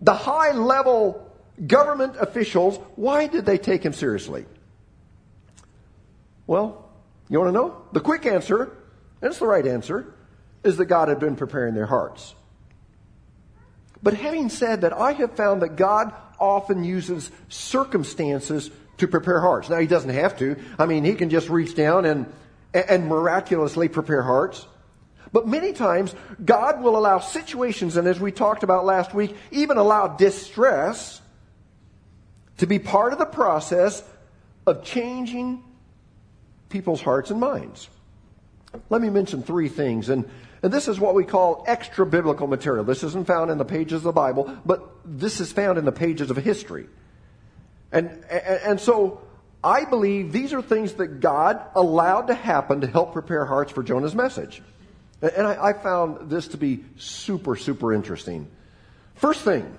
the 0.00 0.14
high 0.14 0.52
level 0.52 1.30
government 1.64 2.16
officials, 2.18 2.78
why 2.96 3.26
did 3.26 3.44
they 3.44 3.58
take 3.58 3.84
him 3.84 3.92
seriously? 3.92 4.46
Well, 6.46 6.90
you 7.28 7.38
want 7.38 7.48
to 7.48 7.52
know? 7.52 7.82
The 7.92 8.00
quick 8.00 8.24
answer, 8.24 8.62
and 9.20 9.30
it's 9.30 9.38
the 9.38 9.46
right 9.46 9.66
answer, 9.66 10.14
is 10.62 10.78
that 10.78 10.86
God 10.86 11.08
had 11.08 11.20
been 11.20 11.36
preparing 11.36 11.74
their 11.74 11.86
hearts. 11.86 12.34
But 14.02 14.14
having 14.14 14.48
said 14.48 14.80
that, 14.80 14.94
I 14.94 15.12
have 15.12 15.36
found 15.36 15.60
that 15.60 15.76
God 15.76 16.14
often 16.40 16.82
uses 16.82 17.30
circumstances 17.50 18.70
to 18.96 19.06
prepare 19.06 19.40
hearts. 19.42 19.68
Now, 19.68 19.78
He 19.78 19.86
doesn't 19.86 20.10
have 20.10 20.38
to. 20.38 20.56
I 20.78 20.86
mean, 20.86 21.04
He 21.04 21.14
can 21.14 21.28
just 21.28 21.50
reach 21.50 21.74
down 21.74 22.06
and, 22.06 22.26
and 22.74 23.08
miraculously 23.08 23.88
prepare 23.88 24.22
hearts. 24.22 24.66
But 25.32 25.48
many 25.48 25.72
times, 25.72 26.14
God 26.44 26.82
will 26.82 26.96
allow 26.96 27.18
situations, 27.18 27.96
and 27.96 28.06
as 28.06 28.20
we 28.20 28.30
talked 28.30 28.62
about 28.62 28.84
last 28.84 29.14
week, 29.14 29.34
even 29.50 29.78
allow 29.78 30.08
distress 30.08 31.20
to 32.58 32.66
be 32.66 32.78
part 32.78 33.12
of 33.12 33.18
the 33.18 33.26
process 33.26 34.02
of 34.66 34.84
changing 34.84 35.62
people's 36.68 37.00
hearts 37.00 37.30
and 37.30 37.40
minds. 37.40 37.88
Let 38.90 39.00
me 39.00 39.10
mention 39.10 39.42
three 39.42 39.68
things, 39.68 40.08
and, 40.08 40.28
and 40.62 40.72
this 40.72 40.88
is 40.88 41.00
what 41.00 41.14
we 41.14 41.24
call 41.24 41.64
extra 41.66 42.06
biblical 42.06 42.46
material. 42.46 42.84
This 42.84 43.02
isn't 43.02 43.26
found 43.26 43.50
in 43.50 43.58
the 43.58 43.64
pages 43.64 43.98
of 43.98 44.02
the 44.02 44.12
Bible, 44.12 44.56
but 44.64 44.88
this 45.04 45.40
is 45.40 45.52
found 45.52 45.78
in 45.78 45.84
the 45.84 45.92
pages 45.92 46.30
of 46.30 46.36
history. 46.36 46.86
And, 47.92 48.08
and, 48.30 48.60
and 48.64 48.80
so 48.80 49.20
I 49.64 49.86
believe 49.86 50.30
these 50.30 50.52
are 50.52 50.60
things 50.60 50.92
that 50.94 51.20
God 51.20 51.58
allowed 51.74 52.26
to 52.26 52.34
happen 52.34 52.82
to 52.82 52.86
help 52.86 53.14
prepare 53.14 53.46
hearts 53.46 53.72
for 53.72 53.82
Jonah's 53.82 54.14
message. 54.14 54.62
And 55.22 55.46
I, 55.46 55.68
I 55.68 55.72
found 55.72 56.28
this 56.28 56.48
to 56.48 56.58
be 56.58 56.84
super, 56.98 57.56
super 57.56 57.94
interesting. 57.94 58.46
First 59.14 59.40
thing, 59.40 59.74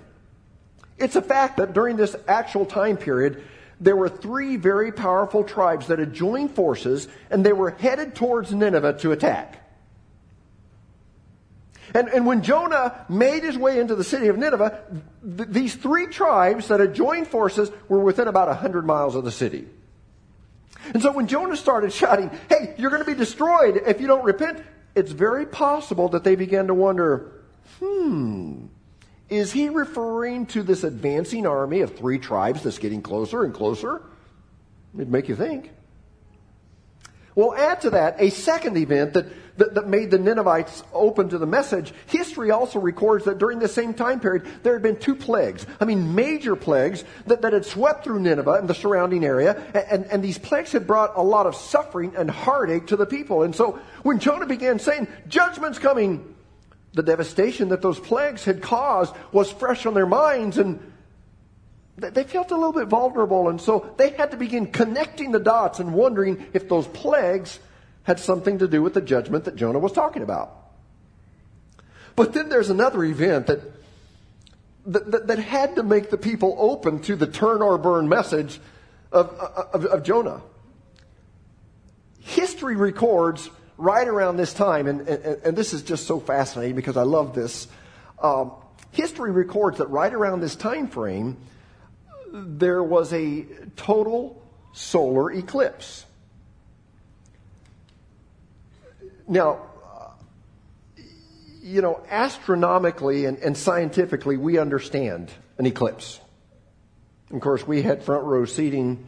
it's 0.97 1.15
a 1.15 1.21
fact 1.21 1.57
that 1.57 1.73
during 1.73 1.97
this 1.97 2.15
actual 2.27 2.65
time 2.65 2.97
period, 2.97 3.43
there 3.79 3.95
were 3.95 4.09
three 4.09 4.55
very 4.55 4.91
powerful 4.91 5.43
tribes 5.43 5.87
that 5.87 5.99
had 5.99 6.13
joined 6.13 6.55
forces 6.55 7.07
and 7.29 7.45
they 7.45 7.53
were 7.53 7.69
headed 7.69 8.15
towards 8.15 8.51
Nineveh 8.51 8.93
to 9.01 9.11
attack. 9.11 9.61
And, 11.93 12.09
and 12.09 12.25
when 12.25 12.41
Jonah 12.41 13.05
made 13.07 13.43
his 13.43 13.57
way 13.57 13.79
into 13.79 13.95
the 13.95 14.03
city 14.03 14.27
of 14.27 14.37
Nineveh, 14.37 14.81
th- 15.37 15.49
these 15.49 15.75
three 15.75 16.07
tribes 16.07 16.69
that 16.69 16.79
had 16.79 16.95
joined 16.95 17.27
forces 17.27 17.71
were 17.87 17.99
within 17.99 18.27
about 18.27 18.47
100 18.47 18.85
miles 18.85 19.15
of 19.15 19.23
the 19.23 19.31
city. 19.31 19.67
And 20.93 21.01
so 21.01 21.11
when 21.11 21.27
Jonah 21.27 21.57
started 21.57 21.91
shouting, 21.91 22.29
hey, 22.49 22.75
you're 22.77 22.89
going 22.89 23.03
to 23.03 23.09
be 23.09 23.17
destroyed 23.17 23.81
if 23.85 23.99
you 23.99 24.07
don't 24.07 24.23
repent, 24.23 24.63
it's 24.95 25.11
very 25.11 25.45
possible 25.45 26.09
that 26.09 26.23
they 26.23 26.35
began 26.35 26.67
to 26.67 26.73
wonder, 26.73 27.43
hmm, 27.79 28.65
is 29.29 29.51
he 29.51 29.69
referring 29.69 30.45
to 30.47 30.63
this 30.63 30.83
advancing 30.83 31.45
army 31.45 31.81
of 31.81 31.97
three 31.97 32.19
tribes 32.19 32.63
that's 32.63 32.77
getting 32.77 33.01
closer 33.01 33.43
and 33.43 33.53
closer? 33.53 34.01
It'd 34.93 35.11
make 35.11 35.27
you 35.27 35.35
think. 35.35 35.71
Well, 37.35 37.53
add 37.53 37.81
to 37.81 37.89
that 37.91 38.15
a 38.19 38.29
second 38.29 38.77
event 38.77 39.13
that, 39.13 39.25
that, 39.57 39.75
that, 39.75 39.87
made 39.89 40.09
the 40.09 40.17
Ninevites 40.17 40.83
open 40.93 41.27
to 41.29 41.37
the 41.37 41.45
message. 41.45 41.93
History 42.07 42.49
also 42.49 42.79
records 42.79 43.25
that 43.25 43.37
during 43.37 43.59
the 43.59 43.67
same 43.67 43.93
time 43.93 44.21
period, 44.21 44.47
there 44.63 44.71
had 44.71 44.81
been 44.81 44.97
two 44.97 45.15
plagues. 45.15 45.65
I 45.81 45.85
mean, 45.85 46.15
major 46.15 46.55
plagues 46.55 47.03
that, 47.27 47.41
that 47.41 47.51
had 47.51 47.65
swept 47.65 48.05
through 48.05 48.21
Nineveh 48.21 48.53
and 48.53 48.69
the 48.69 48.73
surrounding 48.73 49.25
area. 49.25 49.61
And, 49.73 50.05
and 50.05 50.23
these 50.23 50.37
plagues 50.37 50.71
had 50.71 50.87
brought 50.87 51.11
a 51.17 51.21
lot 51.21 51.45
of 51.45 51.55
suffering 51.55 52.13
and 52.15 52.31
heartache 52.31 52.87
to 52.87 52.95
the 52.95 53.05
people. 53.05 53.43
And 53.43 53.53
so 53.53 53.79
when 54.03 54.19
Jonah 54.19 54.45
began 54.45 54.79
saying, 54.79 55.09
judgment's 55.27 55.77
coming, 55.77 56.35
the 56.93 57.03
devastation 57.03 57.67
that 57.69 57.81
those 57.81 57.99
plagues 57.99 58.45
had 58.45 58.61
caused 58.61 59.13
was 59.33 59.51
fresh 59.51 59.85
on 59.85 59.93
their 59.93 60.05
minds 60.05 60.57
and 60.57 60.79
they 61.97 62.23
felt 62.25 62.51
a 62.51 62.55
little 62.55 62.73
bit 62.73 62.87
vulnerable, 62.87 63.47
and 63.47 63.59
so 63.59 63.93
they 63.97 64.09
had 64.09 64.31
to 64.31 64.37
begin 64.37 64.67
connecting 64.67 65.31
the 65.31 65.39
dots 65.39 65.79
and 65.79 65.93
wondering 65.93 66.45
if 66.53 66.67
those 66.67 66.87
plagues 66.87 67.59
had 68.03 68.19
something 68.19 68.59
to 68.59 68.67
do 68.67 68.81
with 68.81 68.93
the 68.93 69.01
judgment 69.01 69.45
that 69.45 69.55
Jonah 69.55 69.79
was 69.79 69.93
talking 69.93 70.21
about. 70.21 70.53
But 72.15 72.33
then 72.33 72.49
there's 72.49 72.69
another 72.69 73.03
event 73.03 73.47
that, 73.47 73.61
that, 74.85 75.11
that, 75.11 75.27
that 75.27 75.39
had 75.39 75.75
to 75.75 75.83
make 75.83 76.09
the 76.09 76.17
people 76.17 76.55
open 76.59 77.01
to 77.03 77.15
the 77.15 77.27
turn 77.27 77.61
or 77.61 77.77
burn 77.77 78.09
message 78.09 78.59
of, 79.11 79.29
of, 79.29 79.85
of 79.85 80.03
Jonah. 80.03 80.41
History 82.19 82.75
records 82.75 83.49
right 83.77 84.07
around 84.07 84.37
this 84.37 84.53
time, 84.53 84.87
and, 84.87 85.01
and, 85.07 85.41
and, 85.43 85.57
this 85.57 85.73
is 85.73 85.81
just 85.81 86.07
so 86.07 86.19
fascinating 86.19 86.75
because 86.75 86.97
I 86.97 87.03
love 87.03 87.35
this. 87.35 87.67
Um, 88.21 88.51
history 88.91 89.31
records 89.31 89.77
that 89.79 89.89
right 89.89 90.13
around 90.13 90.39
this 90.39 90.55
time 90.55 90.87
frame, 90.87 91.37
there 92.35 92.83
was 92.83 93.13
a 93.13 93.45
total 93.75 94.41
solar 94.73 95.31
eclipse. 95.31 96.05
Now, 99.27 99.61
you 101.61 101.81
know, 101.81 102.01
astronomically 102.11 103.25
and, 103.25 103.37
and, 103.39 103.57
scientifically, 103.57 104.37
we 104.37 104.59
understand 104.59 105.31
an 105.57 105.65
eclipse. 105.65 106.19
Of 107.31 107.39
course, 107.39 107.65
we 107.65 107.81
had 107.81 108.03
front 108.03 108.23
row 108.23 108.45
seating 108.45 109.03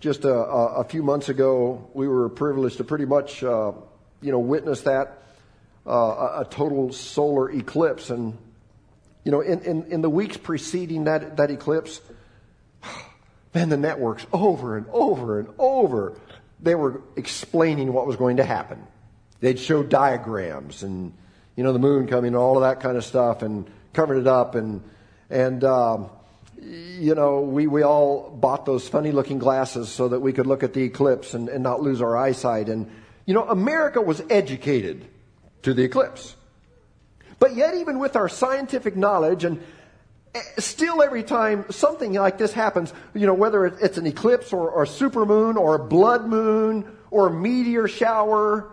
just 0.00 0.24
a, 0.24 0.32
a, 0.32 0.76
a 0.76 0.84
few 0.84 1.02
months 1.02 1.28
ago. 1.28 1.90
We 1.92 2.08
were 2.08 2.30
privileged 2.30 2.78
to 2.78 2.84
pretty 2.84 3.04
much, 3.04 3.44
uh, 3.44 3.72
you 4.22 4.32
know, 4.32 4.38
witness 4.38 4.82
that 4.82 5.22
uh, 5.86 5.90
a, 5.90 6.40
a, 6.40 6.46
total 6.48 6.92
solar 6.92 7.50
eclipse. 7.50 8.08
And, 8.08 8.38
you 9.24 9.32
know, 9.32 9.42
in, 9.42 9.60
in, 9.60 9.84
in 9.92 10.00
the 10.00 10.08
weeks 10.08 10.38
preceding 10.38 11.04
that, 11.04 11.36
that 11.36 11.50
eclipse, 11.50 12.00
Man, 13.54 13.68
the 13.68 13.76
networks 13.76 14.26
over 14.32 14.76
and 14.76 14.86
over 14.92 15.40
and 15.40 15.48
over, 15.58 16.16
they 16.60 16.74
were 16.74 17.02
explaining 17.16 17.92
what 17.92 18.06
was 18.06 18.16
going 18.16 18.36
to 18.36 18.44
happen. 18.44 18.86
They'd 19.40 19.58
show 19.58 19.82
diagrams 19.82 20.82
and, 20.82 21.12
you 21.56 21.64
know, 21.64 21.72
the 21.72 21.78
moon 21.78 22.06
coming 22.06 22.28
and 22.28 22.36
all 22.36 22.56
of 22.56 22.62
that 22.62 22.80
kind 22.80 22.96
of 22.96 23.04
stuff 23.04 23.42
and 23.42 23.68
covered 23.92 24.18
it 24.18 24.26
up 24.26 24.54
and, 24.54 24.82
and, 25.30 25.64
um, 25.64 26.10
you 26.62 27.14
know, 27.14 27.40
we, 27.40 27.66
we 27.66 27.82
all 27.82 28.30
bought 28.30 28.66
those 28.66 28.86
funny 28.86 29.12
looking 29.12 29.38
glasses 29.38 29.88
so 29.88 30.08
that 30.08 30.20
we 30.20 30.32
could 30.32 30.46
look 30.46 30.62
at 30.62 30.74
the 30.74 30.82
eclipse 30.82 31.34
and, 31.34 31.48
and 31.48 31.62
not 31.62 31.80
lose 31.80 32.02
our 32.02 32.16
eyesight. 32.16 32.68
And, 32.68 32.90
you 33.24 33.34
know, 33.34 33.44
America 33.48 34.00
was 34.00 34.22
educated 34.28 35.06
to 35.62 35.72
the 35.72 35.82
eclipse. 35.82 36.36
But 37.38 37.56
yet, 37.56 37.74
even 37.74 37.98
with 37.98 38.16
our 38.16 38.28
scientific 38.28 38.96
knowledge 38.96 39.44
and 39.44 39.62
still 40.58 41.02
every 41.02 41.22
time 41.22 41.64
something 41.70 42.12
like 42.12 42.38
this 42.38 42.52
happens, 42.52 42.92
you 43.14 43.26
know, 43.26 43.34
whether 43.34 43.66
it's 43.66 43.98
an 43.98 44.06
eclipse 44.06 44.52
or, 44.52 44.70
or 44.70 44.84
supermoon 44.84 45.56
or 45.56 45.74
a 45.74 45.84
blood 45.84 46.26
moon 46.26 46.96
or 47.10 47.28
a 47.28 47.32
meteor 47.32 47.88
shower, 47.88 48.70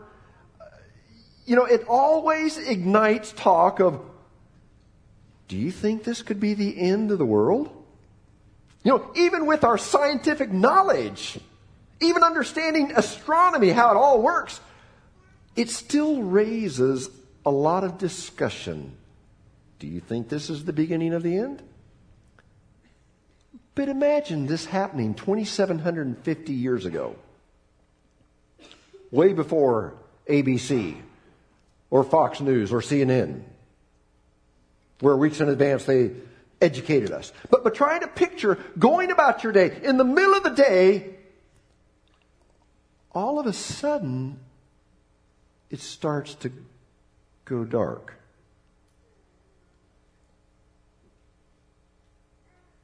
you 1.46 1.56
know, 1.56 1.66
it 1.66 1.86
always 1.88 2.58
ignites 2.58 3.32
talk 3.32 3.80
of, 3.80 4.02
do 5.48 5.58
you 5.58 5.72
think 5.72 6.04
this 6.04 6.22
could 6.22 6.40
be 6.40 6.54
the 6.54 6.80
end 6.80 7.10
of 7.10 7.18
the 7.18 7.26
world? 7.26 7.70
You 8.84 8.92
know, 8.92 9.12
even 9.16 9.46
with 9.46 9.64
our 9.64 9.78
scientific 9.78 10.52
knowledge, 10.52 11.40
even 12.02 12.24
understanding 12.24 12.92
astronomy, 12.96 13.70
how 13.70 13.92
it 13.92 13.98
all 13.98 14.22
works, 14.22 14.60
it 15.56 15.70
still 15.70 16.22
raises 16.22 17.10
a 17.46 17.50
lot 17.50 17.84
of 17.84 17.98
discussion 17.98 18.96
do 19.80 19.88
you 19.88 20.00
think 20.00 20.30
this 20.30 20.50
is 20.50 20.66
the 20.66 20.74
beginning 20.74 21.14
of 21.14 21.24
the 21.24 21.38
end? 21.38 21.62
But 23.76 23.90
imagine 23.90 24.48
this 24.48 24.66
happening 24.66 25.14
2,750 25.14 26.54
years 26.54 26.86
ago, 26.86 27.16
way 29.12 29.34
before 29.34 29.94
ABC 30.28 30.98
or 31.92 32.04
Fox 32.04 32.42
News 32.42 32.74
or 32.74 32.82
CNN, 32.82 33.44
where 35.00 35.16
weeks 35.16 35.40
in 35.42 35.50
advance 35.50 35.86
they 35.86 36.12
educated 36.60 37.12
us. 37.12 37.32
But, 37.52 37.64
but 37.64 37.76
try 37.76 38.00
to 38.00 38.08
picture 38.08 38.58
going 38.80 39.12
about 39.12 39.44
your 39.44 39.54
day, 39.54 39.80
in 39.84 39.98
the 39.98 40.04
middle 40.04 40.34
of 40.34 40.44
the 40.44 40.50
day, 40.50 41.16
all 43.12 43.40
of 43.40 43.46
a 43.46 43.54
sudden, 43.54 44.40
it 45.70 45.82
starts 45.82 46.34
to 46.36 46.52
go 47.46 47.64
dark. 47.64 48.17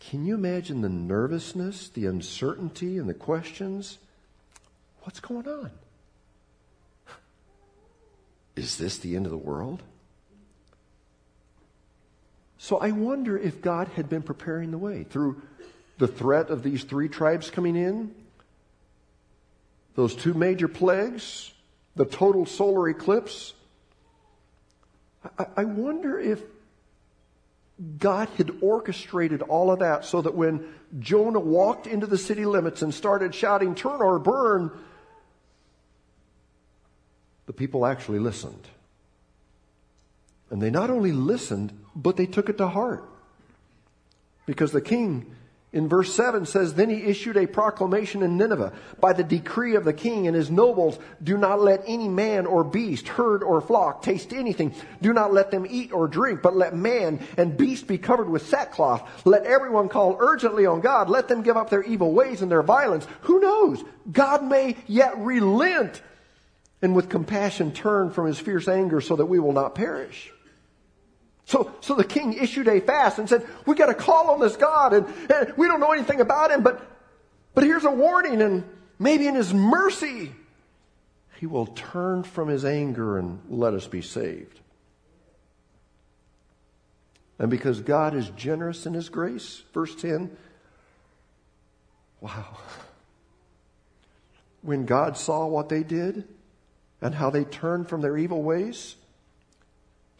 Can 0.09 0.25
you 0.25 0.35
imagine 0.35 0.81
the 0.81 0.89
nervousness, 0.89 1.89
the 1.89 2.05
uncertainty, 2.07 2.97
and 2.97 3.07
the 3.07 3.13
questions? 3.13 3.97
What's 5.03 5.19
going 5.19 5.47
on? 5.47 5.71
Is 8.55 8.77
this 8.77 8.97
the 8.97 9.15
end 9.15 9.25
of 9.25 9.31
the 9.31 9.37
world? 9.37 9.81
So 12.57 12.77
I 12.77 12.91
wonder 12.91 13.37
if 13.37 13.61
God 13.61 13.87
had 13.89 14.09
been 14.09 14.21
preparing 14.21 14.71
the 14.71 14.77
way 14.77 15.03
through 15.03 15.41
the 15.97 16.07
threat 16.07 16.49
of 16.49 16.63
these 16.63 16.83
three 16.83 17.09
tribes 17.09 17.49
coming 17.49 17.75
in, 17.75 18.13
those 19.95 20.15
two 20.15 20.33
major 20.33 20.67
plagues, 20.67 21.51
the 21.95 22.05
total 22.05 22.45
solar 22.45 22.89
eclipse. 22.89 23.53
I, 25.55 25.63
wonder 25.63 26.19
if 26.19 26.41
God 27.97 28.29
had 28.37 28.51
orchestrated 28.61 29.41
all 29.41 29.71
of 29.71 29.79
that 29.79 30.05
so 30.05 30.21
that 30.21 30.35
when 30.35 30.65
Jonah 30.99 31.39
walked 31.39 31.87
into 31.87 32.05
the 32.05 32.17
city 32.17 32.45
limits 32.45 32.81
and 32.81 32.93
started 32.93 33.33
shouting, 33.33 33.73
Turn 33.73 34.01
or 34.01 34.19
burn, 34.19 34.71
the 37.45 37.53
people 37.53 37.85
actually 37.85 38.19
listened. 38.19 38.67
And 40.49 40.61
they 40.61 40.69
not 40.69 40.91
only 40.91 41.11
listened, 41.11 41.77
but 41.95 42.15
they 42.15 42.27
took 42.27 42.47
it 42.47 42.59
to 42.59 42.67
heart. 42.67 43.09
Because 44.45 44.71
the 44.71 44.81
king 44.81 45.35
in 45.73 45.89
verse 45.89 46.13
7 46.13 46.45
says, 46.45 46.75
Then 46.75 46.91
he 46.91 47.01
issued 47.01 47.35
a 47.35 47.47
proclamation 47.47 48.21
in 48.21 48.37
Nineveh 48.37 48.73
by 48.99 49.13
the 49.13 49.23
decree 49.23 49.75
of 49.75 49.83
the 49.83 49.91
king 49.91 50.27
and 50.27 50.35
his 50.35 50.51
nobles, 50.51 50.99
do 51.21 51.35
not 51.35 51.61
let 51.61 51.83
any 51.87 52.07
man 52.07 52.45
or 52.45 52.63
beast, 52.63 53.07
herd 53.07 53.41
or 53.41 53.59
flock 53.59 54.03
taste 54.03 54.33
anything. 54.33 54.75
Do 55.01 55.13
not 55.13 55.33
let 55.33 55.49
them 55.49 55.65
eat 55.67 55.91
or 55.91 56.07
drink, 56.07 56.43
but 56.43 56.55
let 56.55 56.75
man 56.75 57.19
and 57.37 57.57
beast 57.57 57.87
be 57.87 57.97
covered 57.97 58.29
with 58.29 58.47
sackcloth. 58.47 59.25
Let 59.25 59.45
everyone 59.45 59.89
call 59.89 60.15
urgently 60.19 60.67
on 60.67 60.81
God. 60.81 61.09
Let 61.09 61.27
them 61.27 61.41
give 61.41 61.57
up 61.57 61.71
their 61.71 61.83
evil 61.83 62.13
ways 62.13 62.43
and 62.43 62.51
their 62.51 62.61
violence. 62.61 63.07
Who 63.21 63.39
knows? 63.39 63.83
God 64.11 64.43
may 64.43 64.77
yet 64.85 65.17
relent 65.17 66.03
and 66.83 66.95
with 66.95 67.09
compassion 67.09 67.71
turn 67.71 68.11
from 68.11 68.27
his 68.27 68.37
fierce 68.37 68.67
anger 68.67 69.01
so 69.01 69.15
that 69.15 69.25
we 69.25 69.39
will 69.39 69.53
not 69.53 69.73
perish. 69.73 70.31
So, 71.45 71.73
so 71.81 71.95
the 71.95 72.03
king 72.03 72.33
issued 72.33 72.67
a 72.67 72.79
fast 72.79 73.19
and 73.19 73.27
said, 73.27 73.45
we 73.65 73.75
got 73.75 73.87
to 73.87 73.93
call 73.93 74.31
on 74.31 74.39
this 74.39 74.55
God 74.55 74.93
and, 74.93 75.07
and 75.29 75.53
we 75.57 75.67
don't 75.67 75.79
know 75.79 75.91
anything 75.91 76.21
about 76.21 76.51
him, 76.51 76.63
but, 76.63 76.85
but 77.53 77.63
here's 77.63 77.83
a 77.83 77.91
warning 77.91 78.41
and 78.41 78.63
maybe 78.97 79.27
in 79.27 79.35
his 79.35 79.53
mercy, 79.53 80.31
he 81.39 81.45
will 81.45 81.65
turn 81.65 82.23
from 82.23 82.47
his 82.47 82.63
anger 82.63 83.17
and 83.17 83.41
let 83.49 83.73
us 83.73 83.87
be 83.87 84.01
saved. 84.01 84.61
And 87.39 87.49
because 87.49 87.81
God 87.81 88.15
is 88.15 88.29
generous 88.29 88.85
in 88.85 88.93
his 88.93 89.09
grace, 89.09 89.63
verse 89.73 89.93
10, 89.95 90.35
wow. 92.21 92.57
When 94.61 94.85
God 94.85 95.17
saw 95.17 95.45
what 95.47 95.67
they 95.67 95.83
did 95.83 96.25
and 97.01 97.13
how 97.13 97.29
they 97.29 97.43
turned 97.43 97.89
from 97.89 97.99
their 97.99 98.17
evil 98.17 98.41
ways, 98.41 98.95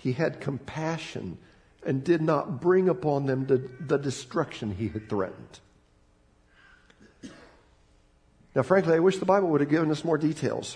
he 0.04 0.12
had 0.12 0.42
compassion 0.42 1.38
and 1.86 2.04
did 2.04 2.22
not 2.22 2.60
bring 2.60 2.90
upon 2.90 3.26
them 3.26 3.46
the, 3.46 3.70
the 3.80 3.98
destruction 3.98 4.76
he 4.76 4.90
had 4.90 5.08
threatened. 5.08 5.60
Now, 8.54 8.64
frankly, 8.64 8.96
I 8.96 9.00
wish 9.00 9.18
the 9.18 9.26
Bible 9.26 9.48
would 9.48 9.62
have 9.62 9.70
given 9.70 9.90
us 9.92 10.04
more 10.04 10.18
details. 10.18 10.76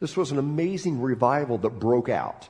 This 0.00 0.16
was 0.16 0.32
an 0.32 0.38
amazing 0.38 1.00
revival 1.00 1.56
that 1.58 1.70
broke 1.70 2.08
out. 2.08 2.48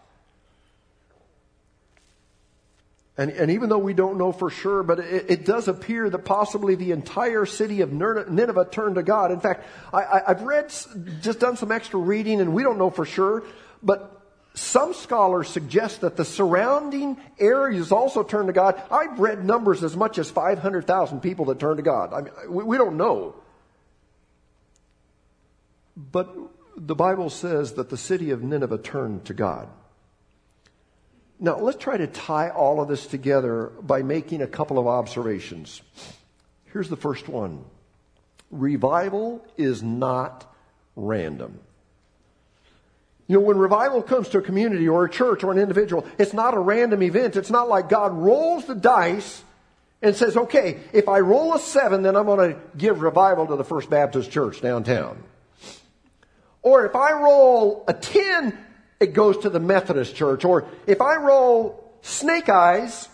And, 3.18 3.30
and 3.32 3.50
even 3.50 3.68
though 3.68 3.76
we 3.76 3.92
don't 3.92 4.16
know 4.16 4.32
for 4.32 4.48
sure, 4.48 4.82
but 4.82 4.98
it, 4.98 5.26
it 5.28 5.44
does 5.44 5.68
appear 5.68 6.08
that 6.08 6.24
possibly 6.24 6.74
the 6.74 6.92
entire 6.92 7.44
city 7.44 7.82
of 7.82 7.92
Nineveh 7.92 8.68
turned 8.70 8.94
to 8.94 9.02
God. 9.02 9.30
In 9.30 9.40
fact, 9.40 9.66
I, 9.92 9.98
I, 9.98 10.30
I've 10.30 10.40
read, 10.40 10.72
just 11.20 11.38
done 11.38 11.58
some 11.58 11.70
extra 11.70 12.00
reading, 12.00 12.40
and 12.40 12.54
we 12.54 12.62
don't 12.62 12.78
know 12.78 12.88
for 12.88 13.04
sure, 13.04 13.42
but 13.82 14.16
some 14.60 14.92
scholars 14.92 15.48
suggest 15.48 16.02
that 16.02 16.18
the 16.18 16.24
surrounding 16.24 17.16
areas 17.38 17.92
also 17.92 18.22
turned 18.22 18.48
to 18.48 18.52
God. 18.52 18.80
I've 18.90 19.18
read 19.18 19.42
numbers 19.42 19.82
as 19.82 19.96
much 19.96 20.18
as 20.18 20.30
500,000 20.30 21.20
people 21.20 21.46
that 21.46 21.58
turned 21.58 21.78
to 21.78 21.82
God. 21.82 22.12
I 22.12 22.20
mean, 22.20 22.32
we, 22.46 22.64
we 22.64 22.76
don't 22.76 22.98
know. 22.98 23.36
But 25.96 26.36
the 26.76 26.94
Bible 26.94 27.30
says 27.30 27.72
that 27.74 27.88
the 27.88 27.96
city 27.96 28.32
of 28.32 28.42
Nineveh 28.42 28.76
turned 28.76 29.24
to 29.24 29.34
God. 29.34 29.66
Now, 31.38 31.58
let's 31.58 31.82
try 31.82 31.96
to 31.96 32.06
tie 32.06 32.50
all 32.50 32.82
of 32.82 32.88
this 32.88 33.06
together 33.06 33.72
by 33.80 34.02
making 34.02 34.42
a 34.42 34.46
couple 34.46 34.78
of 34.78 34.86
observations. 34.86 35.80
Here's 36.66 36.90
the 36.90 36.96
first 36.96 37.30
one 37.30 37.64
revival 38.50 39.42
is 39.56 39.82
not 39.82 40.54
random. 40.96 41.60
You 43.30 43.36
know, 43.36 43.42
when 43.42 43.58
revival 43.58 44.02
comes 44.02 44.28
to 44.30 44.38
a 44.38 44.42
community 44.42 44.88
or 44.88 45.04
a 45.04 45.08
church 45.08 45.44
or 45.44 45.52
an 45.52 45.58
individual, 45.58 46.04
it's 46.18 46.32
not 46.32 46.52
a 46.52 46.58
random 46.58 47.00
event. 47.00 47.36
It's 47.36 47.48
not 47.48 47.68
like 47.68 47.88
God 47.88 48.12
rolls 48.12 48.64
the 48.64 48.74
dice 48.74 49.44
and 50.02 50.16
says, 50.16 50.36
okay, 50.36 50.80
if 50.92 51.08
I 51.08 51.20
roll 51.20 51.54
a 51.54 51.60
seven, 51.60 52.02
then 52.02 52.16
I'm 52.16 52.26
going 52.26 52.54
to 52.54 52.60
give 52.76 53.02
revival 53.02 53.46
to 53.46 53.54
the 53.54 53.62
First 53.62 53.88
Baptist 53.88 54.32
Church 54.32 54.60
downtown. 54.60 55.22
Or 56.62 56.84
if 56.84 56.96
I 56.96 57.12
roll 57.12 57.84
a 57.86 57.94
10, 57.94 58.58
it 58.98 59.12
goes 59.12 59.38
to 59.38 59.48
the 59.48 59.60
Methodist 59.60 60.16
church. 60.16 60.44
Or 60.44 60.66
if 60.88 61.00
I 61.00 61.14
roll 61.14 61.88
snake 62.02 62.48
eyes, 62.48 63.08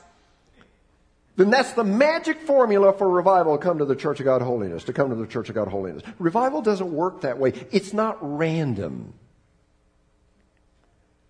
then 1.37 1.51
that's 1.51 1.73
the 1.73 1.85
magic 1.85 2.41
formula 2.41 2.95
for 2.95 3.07
revival 3.07 3.59
to 3.59 3.63
come 3.63 3.81
to 3.81 3.85
the 3.85 3.95
Church 3.95 4.19
of 4.21 4.25
God 4.25 4.41
Holiness, 4.41 4.85
to 4.85 4.95
come 4.95 5.11
to 5.11 5.15
the 5.15 5.27
Church 5.27 5.51
of 5.51 5.55
God 5.55 5.69
Holiness. 5.69 6.03
Revival 6.19 6.63
doesn't 6.63 6.91
work 6.91 7.21
that 7.21 7.39
way. 7.39 7.53
It's 7.71 7.93
not 7.93 8.17
random. 8.23 9.13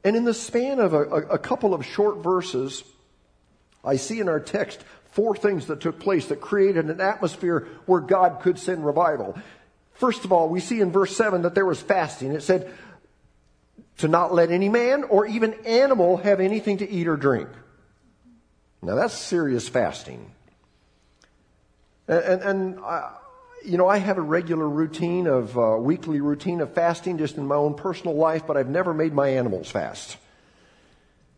And 0.06 0.14
in 0.14 0.22
the 0.22 0.34
span 0.34 0.78
of 0.78 0.94
a, 0.94 1.02
a, 1.02 1.36
couple 1.36 1.74
of 1.74 1.84
short 1.84 2.18
verses, 2.18 2.84
I 3.84 3.96
see 3.96 4.20
in 4.20 4.28
our 4.28 4.38
text 4.38 4.84
four 5.10 5.34
things 5.34 5.66
that 5.66 5.80
took 5.80 5.98
place 5.98 6.26
that 6.26 6.40
created 6.40 6.88
an 6.88 7.00
atmosphere 7.00 7.66
where 7.86 8.00
God 8.00 8.38
could 8.40 8.56
send 8.56 8.86
revival. 8.86 9.36
First 9.94 10.24
of 10.24 10.30
all, 10.30 10.48
we 10.48 10.60
see 10.60 10.80
in 10.80 10.92
verse 10.92 11.16
7 11.16 11.42
that 11.42 11.56
there 11.56 11.66
was 11.66 11.82
fasting. 11.82 12.30
It 12.30 12.44
said, 12.44 12.72
to 13.96 14.06
not 14.06 14.32
let 14.32 14.52
any 14.52 14.68
man 14.68 15.02
or 15.02 15.26
even 15.26 15.54
animal 15.66 16.18
have 16.18 16.38
anything 16.38 16.78
to 16.78 16.88
eat 16.88 17.08
or 17.08 17.16
drink. 17.16 17.48
Now 18.82 18.94
that's 18.94 19.12
serious 19.12 19.68
fasting. 19.68 20.30
And, 22.06 22.18
and, 22.20 22.42
and 22.42 22.78
I, 22.78 23.10
you 23.64 23.78
know, 23.78 23.88
I 23.88 23.98
have 23.98 24.18
a 24.18 24.22
regular 24.22 24.68
routine 24.68 25.26
of, 25.26 25.56
uh, 25.58 25.76
weekly 25.78 26.20
routine 26.20 26.60
of 26.60 26.72
fasting 26.72 27.18
just 27.18 27.36
in 27.36 27.46
my 27.46 27.54
own 27.54 27.74
personal 27.74 28.14
life, 28.14 28.46
but 28.46 28.56
I've 28.56 28.68
never 28.68 28.94
made 28.94 29.12
my 29.12 29.28
animals 29.28 29.70
fast. 29.70 30.16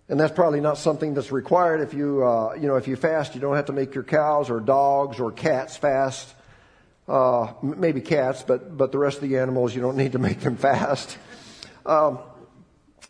And 0.09 0.19
that's 0.19 0.35
probably 0.35 0.61
not 0.61 0.79
something 0.79 1.15
that's 1.15 1.31
required. 1.31 1.81
If 1.81 1.93
you, 1.93 2.25
uh, 2.25 2.55
you 2.55 2.67
know, 2.67 2.77
if 2.77 2.89
you 2.89 2.97
fast, 2.97 3.35
you 3.35 3.41
don't 3.41 3.57
have 3.57 3.67
to 3.67 3.73
make 3.73 3.95
your 3.95 4.05
cows 4.05 4.49
or 4.49 4.61
dogs 4.61 5.21
or 5.21 5.33
cats 5.33 5.77
fast. 5.77 6.35
Uh, 7.07 7.53
maybe 7.63 8.01
cats, 8.01 8.43
but, 8.43 8.77
but 8.77 8.93
the 8.93 8.99
rest 8.99 9.17
of 9.17 9.29
the 9.29 9.39
animals, 9.39 9.75
you 9.75 9.81
don't 9.81 9.97
need 9.97 10.13
to 10.13 10.19
make 10.29 10.41
them 10.41 10.57
fast. 10.57 11.17
Um, 11.85 12.19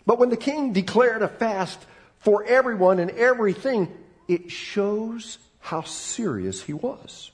but 0.06 0.18
when 0.18 0.28
the 0.30 0.36
king 0.36 0.72
declared 0.72 1.22
a 1.22 1.28
fast 1.28 1.78
for 2.18 2.44
everyone 2.44 2.98
and 2.98 3.10
everything, 3.12 3.88
it 4.26 4.50
shows 4.50 5.38
how 5.60 5.82
serious 5.82 6.62
he 6.62 6.72
was. 6.72 7.30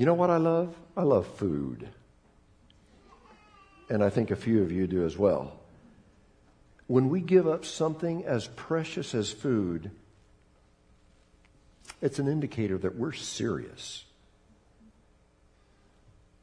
You 0.00 0.06
know 0.06 0.14
what 0.14 0.30
I 0.30 0.38
love? 0.38 0.74
I 0.96 1.02
love 1.02 1.26
food. 1.26 1.86
And 3.90 4.02
I 4.02 4.08
think 4.08 4.30
a 4.30 4.36
few 4.36 4.62
of 4.62 4.72
you 4.72 4.86
do 4.86 5.04
as 5.04 5.18
well. 5.18 5.60
When 6.86 7.10
we 7.10 7.20
give 7.20 7.46
up 7.46 7.66
something 7.66 8.24
as 8.24 8.46
precious 8.46 9.14
as 9.14 9.30
food, 9.30 9.90
it's 12.00 12.18
an 12.18 12.28
indicator 12.28 12.78
that 12.78 12.96
we're 12.96 13.12
serious. 13.12 14.06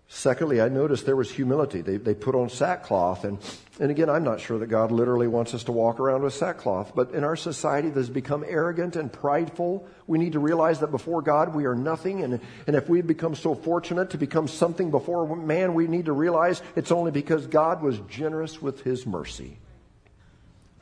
Secondly, 0.09 0.61
I 0.61 0.69
noticed 0.69 1.05
there 1.05 1.17
was 1.17 1.29
humility. 1.29 1.81
They, 1.81 1.97
they 1.97 2.13
put 2.13 2.33
on 2.33 2.49
sackcloth. 2.49 3.25
And, 3.25 3.39
and 3.77 3.91
again, 3.91 4.09
I'm 4.09 4.23
not 4.23 4.39
sure 4.39 4.57
that 4.59 4.67
God 4.67 4.89
literally 4.89 5.27
wants 5.27 5.53
us 5.53 5.65
to 5.65 5.73
walk 5.73 5.99
around 5.99 6.23
with 6.23 6.33
sackcloth, 6.33 6.93
but 6.95 7.11
in 7.11 7.25
our 7.25 7.35
society 7.35 7.89
that 7.89 7.99
has 7.99 8.09
become 8.09 8.45
arrogant 8.47 8.95
and 8.95 9.11
prideful, 9.11 9.85
we 10.07 10.17
need 10.17 10.31
to 10.31 10.39
realize 10.39 10.79
that 10.79 10.91
before 10.91 11.21
God 11.21 11.53
we 11.53 11.65
are 11.65 11.75
nothing. 11.75 12.23
And, 12.23 12.39
and 12.67 12.75
if 12.75 12.87
we 12.87 13.01
become 13.01 13.35
so 13.35 13.53
fortunate 13.53 14.11
to 14.11 14.17
become 14.17 14.47
something 14.47 14.91
before 14.91 15.35
man, 15.35 15.73
we 15.73 15.87
need 15.87 16.05
to 16.05 16.13
realize 16.13 16.61
it's 16.77 16.91
only 16.91 17.11
because 17.11 17.45
God 17.45 17.81
was 17.81 17.99
generous 18.07 18.61
with 18.61 18.83
his 18.83 19.05
mercy. 19.05 19.59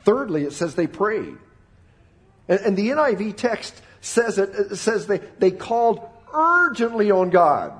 Thirdly, 0.04 0.44
it 0.44 0.52
says 0.52 0.76
they 0.76 0.86
prayed. 0.86 1.36
And, 2.46 2.60
and 2.60 2.76
the 2.76 2.90
NIV 2.90 3.34
text 3.34 3.82
says 4.00 4.38
it, 4.38 4.50
it 4.50 4.76
says 4.76 5.08
they, 5.08 5.18
they 5.40 5.50
called 5.50 6.08
urgently 6.32 7.10
on 7.10 7.30
God. 7.30 7.72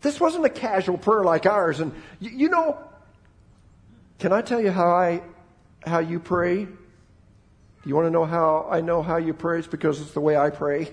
This 0.00 0.20
wasn't 0.20 0.44
a 0.44 0.50
casual 0.50 0.98
prayer 0.98 1.24
like 1.24 1.46
ours. 1.46 1.80
And 1.80 1.92
you, 2.20 2.30
you 2.30 2.48
know, 2.48 2.78
can 4.18 4.32
I 4.32 4.42
tell 4.42 4.60
you 4.60 4.70
how 4.70 4.88
I, 4.88 5.22
how 5.86 5.98
you 5.98 6.20
pray? 6.20 6.64
Do 6.64 6.74
you 7.84 7.94
want 7.94 8.06
to 8.06 8.10
know 8.10 8.24
how 8.24 8.68
I 8.70 8.80
know 8.80 9.02
how 9.02 9.16
you 9.16 9.34
pray? 9.34 9.58
It's 9.58 9.68
because 9.68 10.00
it's 10.00 10.12
the 10.12 10.20
way 10.20 10.36
I 10.36 10.50
pray. 10.50 10.92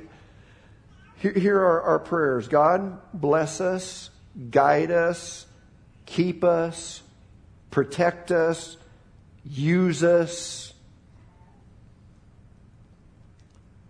Here, 1.17 1.33
here 1.33 1.59
are 1.59 1.81
our 1.81 1.99
prayers. 1.99 2.47
God 2.47 2.99
bless 3.13 3.61
us, 3.61 4.09
guide 4.51 4.91
us, 4.91 5.45
keep 6.05 6.43
us, 6.43 7.01
protect 7.71 8.31
us, 8.31 8.77
use 9.43 10.03
us. 10.03 10.73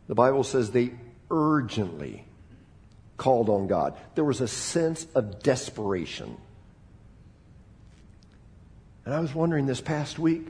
The 0.08 0.16
Bible 0.16 0.44
says 0.44 0.72
they 0.72 0.92
urgently 1.32 2.25
called 3.18 3.50
on 3.50 3.68
God. 3.68 3.96
There 4.16 4.24
was 4.24 4.42
a 4.42 4.48
sense 4.48 5.08
of 5.16 5.42
desperation. 5.42 6.38
And 9.06 9.14
I 9.14 9.20
was 9.20 9.34
wondering 9.34 9.66
this 9.66 9.82
past 9.82 10.18
week, 10.18 10.48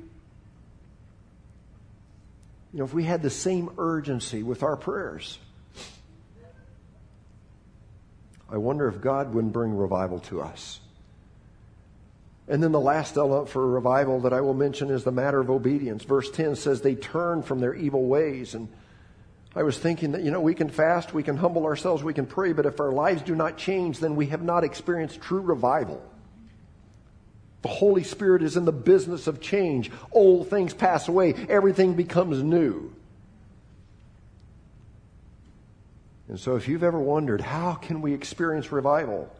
you 2.71 2.79
know, 2.79 2.85
if 2.85 2.93
we 2.93 3.03
had 3.03 3.21
the 3.21 3.29
same 3.29 3.69
urgency 3.77 4.43
with 4.43 4.63
our 4.63 4.75
prayers, 4.75 5.37
I 8.49 8.57
wonder 8.57 8.87
if 8.87 9.01
God 9.01 9.33
wouldn't 9.33 9.53
bring 9.53 9.75
revival 9.75 10.19
to 10.21 10.41
us. 10.41 10.79
And 12.47 12.61
then 12.61 12.71
the 12.71 12.79
last 12.79 13.17
element 13.17 13.49
for 13.49 13.67
revival 13.67 14.21
that 14.21 14.33
I 14.33 14.41
will 14.41 14.53
mention 14.53 14.91
is 14.91 15.03
the 15.03 15.11
matter 15.11 15.39
of 15.39 15.49
obedience. 15.49 16.03
Verse 16.03 16.29
10 16.29 16.55
says 16.55 16.81
they 16.81 16.95
turned 16.95 17.45
from 17.45 17.59
their 17.59 17.73
evil 17.73 18.05
ways 18.05 18.53
and 18.53 18.67
I 19.55 19.63
was 19.63 19.77
thinking 19.79 20.11
that, 20.11 20.21
you 20.21 20.31
know, 20.31 20.41
we 20.41 20.53
can 20.53 20.69
fast, 20.69 21.13
we 21.13 21.23
can 21.23 21.37
humble 21.37 21.65
ourselves, 21.65 22.03
we 22.03 22.13
can 22.13 22.25
pray, 22.25 22.51
but 22.51 22.65
if 22.65 22.79
our 22.81 22.91
lives 22.91 23.21
do 23.21 23.35
not 23.35 23.57
change, 23.57 23.99
then 23.99 24.17
we 24.17 24.27
have 24.27 24.43
not 24.43 24.65
experienced 24.65 25.21
true 25.21 25.39
revival. 25.39 26.03
The 27.61 27.69
Holy 27.69 28.03
Spirit 28.03 28.43
is 28.43 28.57
in 28.57 28.65
the 28.65 28.73
business 28.73 29.27
of 29.27 29.39
change. 29.39 29.91
Old 30.11 30.49
things 30.49 30.73
pass 30.73 31.07
away, 31.07 31.33
everything 31.47 31.93
becomes 31.93 32.43
new. 32.43 32.93
And 36.27 36.39
so, 36.39 36.55
if 36.55 36.67
you've 36.67 36.83
ever 36.83 36.99
wondered, 36.99 37.39
how 37.39 37.75
can 37.75 38.01
we 38.01 38.13
experience 38.13 38.71
revival? 38.71 39.33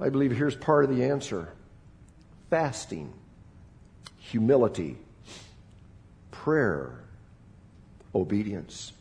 I 0.00 0.08
believe 0.08 0.32
here's 0.32 0.56
part 0.56 0.84
of 0.84 0.96
the 0.96 1.04
answer 1.04 1.52
fasting, 2.48 3.12
humility, 4.18 4.96
prayer, 6.30 7.03
obedience. 8.14 8.92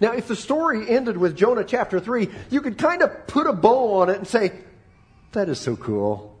Now, 0.00 0.12
if 0.12 0.28
the 0.28 0.36
story 0.36 0.88
ended 0.88 1.16
with 1.16 1.36
Jonah 1.36 1.64
chapter 1.64 2.00
3, 2.00 2.28
you 2.50 2.60
could 2.60 2.78
kind 2.78 3.02
of 3.02 3.26
put 3.26 3.46
a 3.46 3.52
bow 3.52 4.00
on 4.00 4.10
it 4.10 4.18
and 4.18 4.26
say, 4.26 4.52
that 5.32 5.48
is 5.48 5.58
so 5.58 5.76
cool. 5.76 6.32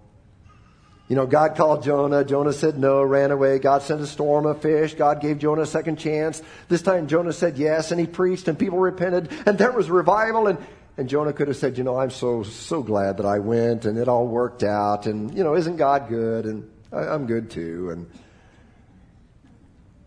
You 1.08 1.16
know, 1.16 1.26
God 1.26 1.56
called 1.56 1.82
Jonah. 1.82 2.24
Jonah 2.24 2.52
said 2.52 2.78
no, 2.78 3.02
ran 3.02 3.32
away. 3.32 3.58
God 3.58 3.82
sent 3.82 4.00
a 4.00 4.06
storm 4.06 4.46
of 4.46 4.62
fish. 4.62 4.94
God 4.94 5.20
gave 5.20 5.38
Jonah 5.38 5.62
a 5.62 5.66
second 5.66 5.98
chance. 5.98 6.40
This 6.68 6.80
time 6.80 7.06
Jonah 7.06 7.32
said 7.32 7.58
yes, 7.58 7.90
and 7.90 8.00
he 8.00 8.06
preached, 8.06 8.48
and 8.48 8.58
people 8.58 8.78
repented, 8.78 9.30
and 9.44 9.58
there 9.58 9.72
was 9.72 9.90
revival. 9.90 10.46
And, 10.46 10.58
and 10.96 11.08
Jonah 11.08 11.32
could 11.32 11.48
have 11.48 11.56
said, 11.56 11.76
you 11.76 11.84
know, 11.84 11.98
I'm 11.98 12.10
so, 12.10 12.42
so 12.44 12.82
glad 12.82 13.18
that 13.18 13.26
I 13.26 13.40
went, 13.40 13.84
and 13.84 13.98
it 13.98 14.08
all 14.08 14.26
worked 14.26 14.62
out. 14.62 15.06
And, 15.06 15.36
you 15.36 15.44
know, 15.44 15.54
isn't 15.54 15.76
God 15.76 16.08
good? 16.08 16.46
And 16.46 16.70
I, 16.92 17.00
I'm 17.00 17.26
good 17.26 17.50
too. 17.50 17.90
And, 17.90 18.10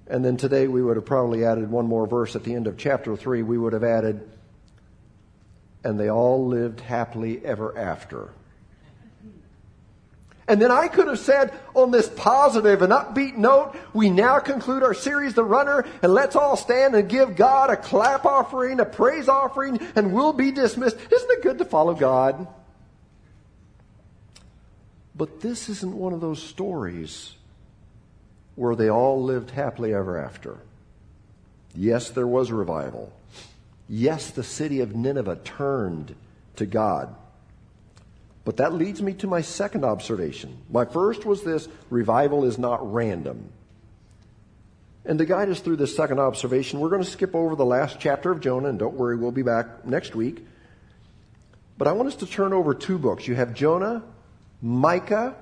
and 0.07 0.23
then 0.23 0.37
today 0.37 0.67
we 0.67 0.81
would 0.81 0.97
have 0.97 1.05
probably 1.05 1.45
added 1.45 1.69
one 1.69 1.87
more 1.87 2.05
verse 2.05 2.35
at 2.35 2.43
the 2.43 2.53
end 2.53 2.67
of 2.67 2.77
chapter 2.77 3.15
3. 3.15 3.41
We 3.43 3.57
would 3.57 3.73
have 3.73 3.83
added, 3.83 4.29
and 5.83 5.99
they 5.99 6.09
all 6.09 6.47
lived 6.47 6.81
happily 6.81 7.43
ever 7.43 7.77
after. 7.77 8.29
And 10.47 10.61
then 10.61 10.71
I 10.71 10.89
could 10.89 11.07
have 11.07 11.17
said 11.17 11.51
on 11.73 11.89
this 11.89 12.07
positive 12.07 12.83
and 12.83 12.93
upbeat 12.93 13.35
note, 13.35 13.75
we 13.93 14.11
now 14.11 14.39
conclude 14.39 14.83
our 14.83 14.93
series, 14.93 15.33
The 15.33 15.43
Runner, 15.43 15.85
and 16.03 16.13
let's 16.13 16.35
all 16.35 16.55
stand 16.55 16.93
and 16.93 17.09
give 17.09 17.35
God 17.35 17.71
a 17.71 17.77
clap 17.77 18.25
offering, 18.25 18.79
a 18.79 18.85
praise 18.85 19.27
offering, 19.27 19.79
and 19.95 20.13
we'll 20.13 20.33
be 20.33 20.51
dismissed. 20.51 20.97
Isn't 20.97 21.31
it 21.31 21.41
good 21.41 21.57
to 21.57 21.65
follow 21.65 21.95
God? 21.95 22.47
But 25.15 25.41
this 25.41 25.67
isn't 25.67 25.95
one 25.95 26.13
of 26.13 26.21
those 26.21 26.43
stories 26.43 27.33
where 28.55 28.75
they 28.75 28.89
all 28.89 29.21
lived 29.23 29.51
happily 29.51 29.93
ever 29.93 30.17
after. 30.17 30.57
Yes, 31.75 32.09
there 32.09 32.27
was 32.27 32.51
revival. 32.51 33.11
Yes, 33.87 34.31
the 34.31 34.43
city 34.43 34.79
of 34.79 34.95
Nineveh 34.95 35.39
turned 35.43 36.15
to 36.55 36.65
God. 36.65 37.13
But 38.45 38.57
that 38.57 38.73
leads 38.73 39.01
me 39.01 39.13
to 39.15 39.27
my 39.27 39.41
second 39.41 39.83
observation. 39.83 40.57
My 40.69 40.85
first 40.85 41.25
was 41.25 41.43
this 41.43 41.67
revival 41.89 42.45
is 42.45 42.57
not 42.57 42.93
random. 42.93 43.49
And 45.03 45.19
to 45.19 45.25
guide 45.25 45.49
us 45.49 45.59
through 45.59 45.75
this 45.75 45.95
second 45.95 46.19
observation, 46.19 46.79
we're 46.79 46.89
going 46.89 47.03
to 47.03 47.09
skip 47.09 47.35
over 47.35 47.55
the 47.55 47.65
last 47.65 47.99
chapter 47.99 48.31
of 48.31 48.39
Jonah, 48.39 48.69
and 48.69 48.79
don't 48.79 48.95
worry, 48.95 49.15
we'll 49.15 49.31
be 49.31 49.43
back 49.43 49.85
next 49.85 50.15
week. 50.15 50.45
But 51.77 51.87
I 51.87 51.91
want 51.91 52.07
us 52.07 52.15
to 52.17 52.25
turn 52.25 52.53
over 52.53 52.73
two 52.73 52.97
books. 52.97 53.27
You 53.27 53.35
have 53.35 53.53
Jonah, 53.53 54.03
Micah, 54.61 55.35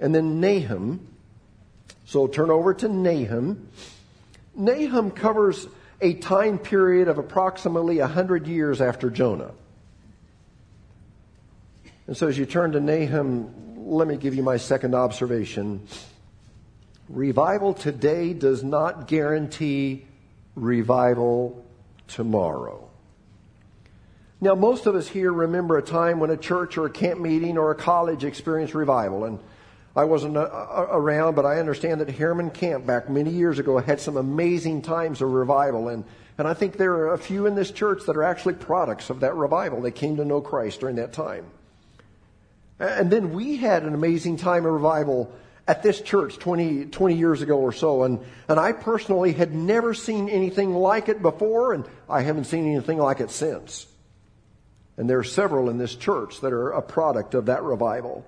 and 0.00 0.14
then 0.14 0.40
Nahum. 0.40 1.06
So 2.08 2.26
turn 2.26 2.50
over 2.50 2.72
to 2.72 2.88
Nahum. 2.88 3.68
Nahum 4.54 5.10
covers 5.10 5.68
a 6.00 6.14
time 6.14 6.58
period 6.58 7.06
of 7.06 7.18
approximately 7.18 7.98
100 7.98 8.46
years 8.46 8.80
after 8.80 9.10
Jonah. 9.10 9.50
And 12.06 12.16
so 12.16 12.26
as 12.26 12.38
you 12.38 12.46
turn 12.46 12.72
to 12.72 12.80
Nahum, 12.80 13.52
let 13.90 14.08
me 14.08 14.16
give 14.16 14.34
you 14.34 14.42
my 14.42 14.56
second 14.56 14.94
observation. 14.94 15.86
Revival 17.10 17.74
today 17.74 18.32
does 18.32 18.64
not 18.64 19.06
guarantee 19.06 20.06
revival 20.54 21.62
tomorrow. 22.06 22.88
Now, 24.40 24.54
most 24.54 24.86
of 24.86 24.94
us 24.94 25.08
here 25.08 25.30
remember 25.30 25.76
a 25.76 25.82
time 25.82 26.20
when 26.20 26.30
a 26.30 26.38
church 26.38 26.78
or 26.78 26.86
a 26.86 26.90
camp 26.90 27.20
meeting 27.20 27.58
or 27.58 27.70
a 27.70 27.74
college 27.74 28.24
experienced 28.24 28.72
revival. 28.72 29.26
And 29.26 29.40
I 29.96 30.04
wasn't 30.04 30.36
uh, 30.36 30.42
uh, 30.42 30.86
around, 30.90 31.34
but 31.34 31.44
I 31.44 31.58
understand 31.58 32.00
that 32.00 32.10
Harriman 32.10 32.50
Camp 32.50 32.86
back 32.86 33.08
many 33.08 33.30
years 33.30 33.58
ago 33.58 33.78
had 33.78 34.00
some 34.00 34.16
amazing 34.16 34.82
times 34.82 35.20
of 35.22 35.30
revival. 35.30 35.88
And, 35.88 36.04
and 36.36 36.46
I 36.46 36.54
think 36.54 36.76
there 36.76 36.92
are 36.92 37.14
a 37.14 37.18
few 37.18 37.46
in 37.46 37.54
this 37.54 37.70
church 37.70 38.04
that 38.06 38.16
are 38.16 38.22
actually 38.22 38.54
products 38.54 39.10
of 39.10 39.20
that 39.20 39.34
revival. 39.34 39.80
They 39.80 39.90
came 39.90 40.16
to 40.16 40.24
know 40.24 40.40
Christ 40.40 40.80
during 40.80 40.96
that 40.96 41.12
time. 41.12 41.46
And 42.78 43.10
then 43.10 43.32
we 43.32 43.56
had 43.56 43.82
an 43.82 43.94
amazing 43.94 44.36
time 44.36 44.64
of 44.64 44.72
revival 44.72 45.32
at 45.66 45.82
this 45.82 46.00
church 46.00 46.38
20, 46.38 46.86
20 46.86 47.14
years 47.14 47.42
ago 47.42 47.58
or 47.58 47.72
so. 47.72 48.04
And, 48.04 48.20
and 48.48 48.58
I 48.58 48.72
personally 48.72 49.32
had 49.32 49.54
never 49.54 49.94
seen 49.94 50.28
anything 50.28 50.74
like 50.74 51.08
it 51.08 51.20
before, 51.20 51.74
and 51.74 51.84
I 52.08 52.22
haven't 52.22 52.44
seen 52.44 52.66
anything 52.72 52.98
like 52.98 53.20
it 53.20 53.30
since. 53.30 53.86
And 54.96 55.08
there 55.10 55.18
are 55.18 55.24
several 55.24 55.68
in 55.70 55.78
this 55.78 55.94
church 55.94 56.40
that 56.40 56.52
are 56.52 56.70
a 56.70 56.82
product 56.82 57.34
of 57.34 57.46
that 57.46 57.62
revival. 57.62 58.24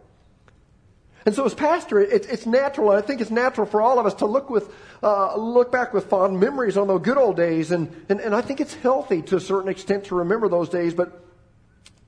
And 1.27 1.35
so, 1.35 1.45
as 1.45 1.55
pastor, 1.55 2.01
it, 2.01 2.27
it's 2.31 2.47
natural, 2.47 2.91
and 2.91 3.03
I 3.03 3.07
think 3.07 3.21
it's 3.21 3.31
natural 3.31 3.67
for 3.67 3.83
all 3.83 3.99
of 3.99 4.07
us 4.07 4.15
to 4.15 4.27
look 4.27 4.49
with, 4.49 4.73
uh, 5.03 5.37
look 5.37 5.71
back 5.71 5.93
with 5.93 6.07
fond 6.07 6.41
memories 6.41 6.79
on 6.79 6.89
those 6.89 7.03
good 7.03 7.19
old 7.19 7.37
days, 7.37 7.71
and, 7.73 7.95
and, 8.09 8.21
and 8.21 8.35
I 8.35 8.41
think 8.41 8.61
it's 8.61 8.75
healthy 8.75 9.21
to 9.23 9.37
a 9.37 9.41
certain 9.41 9.69
extent 9.69 10.05
to 10.05 10.15
remember 10.15 10.49
those 10.49 10.71
days. 10.71 10.95
But 10.95 11.23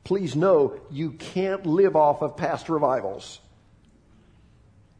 please 0.04 0.34
know 0.34 0.80
you 0.90 1.12
can't 1.12 1.66
live 1.66 1.94
off 1.94 2.22
of 2.22 2.36
past 2.38 2.70
revivals. 2.70 3.38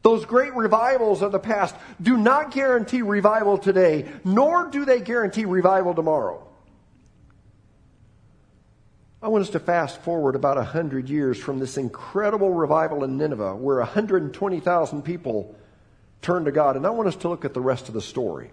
Those 0.03 0.25
great 0.25 0.53
revivals 0.53 1.21
of 1.21 1.31
the 1.31 1.39
past 1.39 1.75
do 2.01 2.17
not 2.17 2.51
guarantee 2.51 3.01
revival 3.01 3.57
today, 3.57 4.11
nor 4.23 4.69
do 4.69 4.85
they 4.85 4.99
guarantee 4.99 5.45
revival 5.45 5.95
tomorrow. 5.95 6.45
I 9.23 9.29
want 9.29 9.43
us 9.43 9.51
to 9.51 9.59
fast 9.59 10.01
forward 10.01 10.35
about 10.35 10.57
100 10.57 11.07
years 11.07 11.37
from 11.37 11.57
this 11.57 11.77
incredible 11.77 12.51
revival 12.51 13.05
in 13.05 13.17
Nineveh 13.17 13.55
where 13.55 13.77
120,000 13.77 15.01
people 15.01 15.55
turned 16.21 16.45
to 16.45 16.51
God. 16.51 16.75
And 16.75 16.85
I 16.85 16.89
want 16.89 17.07
us 17.07 17.15
to 17.17 17.29
look 17.29 17.45
at 17.45 17.53
the 17.53 17.61
rest 17.61 17.87
of 17.87 17.93
the 17.93 18.01
story. 18.01 18.51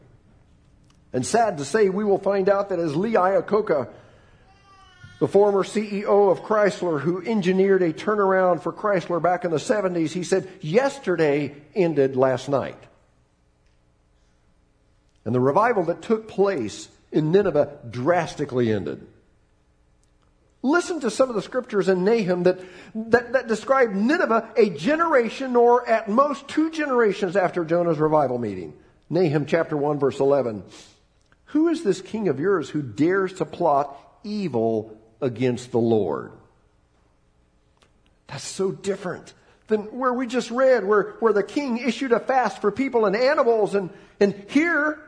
And 1.12 1.26
sad 1.26 1.58
to 1.58 1.64
say, 1.64 1.88
we 1.88 2.04
will 2.04 2.20
find 2.20 2.48
out 2.48 2.68
that 2.68 2.78
as 2.78 2.94
Lee 2.94 3.14
Iacocca 3.14 3.88
the 5.18 5.26
former 5.26 5.64
CEO 5.64 6.30
of 6.30 6.42
Chrysler, 6.42 7.00
who 7.00 7.20
engineered 7.20 7.82
a 7.82 7.92
turnaround 7.92 8.62
for 8.62 8.72
Chrysler 8.72 9.20
back 9.20 9.44
in 9.44 9.50
the 9.50 9.58
70s, 9.58 10.12
he 10.12 10.22
said, 10.22 10.48
Yesterday 10.60 11.56
ended 11.74 12.16
last 12.16 12.48
night. 12.48 12.82
And 15.24 15.34
the 15.34 15.40
revival 15.40 15.82
that 15.84 16.00
took 16.00 16.28
place 16.28 16.88
in 17.12 17.32
Nineveh 17.32 17.80
drastically 17.90 18.72
ended. 18.72 19.06
Listen 20.62 21.00
to 21.00 21.10
some 21.10 21.28
of 21.28 21.34
the 21.34 21.42
scriptures 21.42 21.88
in 21.88 22.04
Nahum 22.04 22.42
that, 22.42 22.60
that, 22.94 23.32
that 23.32 23.48
describe 23.48 23.92
Nineveh 23.92 24.52
a 24.56 24.70
generation 24.70 25.56
or 25.56 25.88
at 25.88 26.08
most 26.08 26.48
two 26.48 26.70
generations 26.70 27.34
after 27.34 27.64
Jonah's 27.64 27.98
revival 27.98 28.38
meeting. 28.38 28.74
Nahum 29.08 29.46
chapter 29.46 29.76
1, 29.76 29.98
verse 29.98 30.20
11. 30.20 30.62
Who 31.46 31.68
is 31.68 31.82
this 31.82 32.02
king 32.02 32.28
of 32.28 32.38
yours 32.38 32.68
who 32.68 32.82
dares 32.82 33.32
to 33.34 33.44
plot 33.44 33.96
evil 34.24 34.98
against 35.20 35.72
the 35.72 35.78
Lord. 35.78 36.32
That's 38.26 38.44
so 38.44 38.70
different 38.70 39.34
than 39.66 39.80
where 39.98 40.12
we 40.12 40.26
just 40.26 40.50
read, 40.50 40.84
where, 40.84 41.14
where 41.20 41.32
the 41.32 41.42
king 41.42 41.78
issued 41.78 42.12
a 42.12 42.20
fast 42.20 42.60
for 42.60 42.70
people 42.70 43.06
and 43.06 43.16
animals. 43.16 43.74
And, 43.74 43.90
and 44.18 44.34
here, 44.48 45.00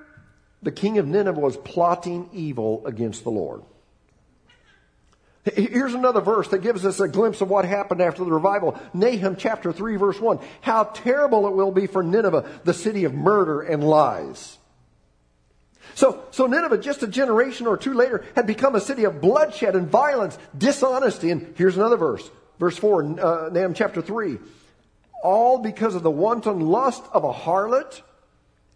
the 0.62 0.72
king 0.72 0.98
of 0.98 1.06
Nineveh 1.06 1.40
was 1.40 1.56
plotting 1.56 2.30
evil 2.32 2.86
against 2.86 3.24
the 3.24 3.30
Lord. 3.30 3.62
Here's 5.44 5.94
another 5.94 6.20
verse 6.20 6.46
that 6.48 6.62
gives 6.62 6.86
us 6.86 7.00
a 7.00 7.08
glimpse 7.08 7.40
of 7.40 7.50
what 7.50 7.64
happened 7.64 8.00
after 8.00 8.24
the 8.24 8.30
revival. 8.30 8.80
Nahum 8.94 9.34
chapter 9.34 9.72
3 9.72 9.96
verse 9.96 10.20
1. 10.20 10.38
How 10.60 10.84
terrible 10.84 11.48
it 11.48 11.54
will 11.54 11.72
be 11.72 11.88
for 11.88 12.02
Nineveh, 12.02 12.48
the 12.62 12.74
city 12.74 13.04
of 13.04 13.12
murder 13.12 13.60
and 13.60 13.82
lies. 13.82 14.58
So, 15.94 16.24
so 16.30 16.46
Nineveh, 16.46 16.78
just 16.78 17.02
a 17.02 17.08
generation 17.08 17.66
or 17.66 17.76
two 17.76 17.92
later, 17.92 18.24
had 18.36 18.46
become 18.46 18.76
a 18.76 18.80
city 18.80 19.04
of 19.04 19.20
bloodshed 19.20 19.74
and 19.74 19.88
violence, 19.88 20.38
dishonesty. 20.56 21.30
And 21.30 21.54
here's 21.56 21.76
another 21.76 21.96
verse, 21.96 22.30
verse 22.60 22.78
4, 22.78 23.02
uh, 23.02 23.48
Nahum 23.50 23.74
chapter 23.74 24.00
3. 24.00 24.38
All 25.24 25.58
because 25.58 25.96
of 25.96 26.04
the 26.04 26.10
wanton 26.10 26.60
lust 26.60 27.02
of 27.12 27.24
a 27.24 27.32
harlot, 27.32 28.00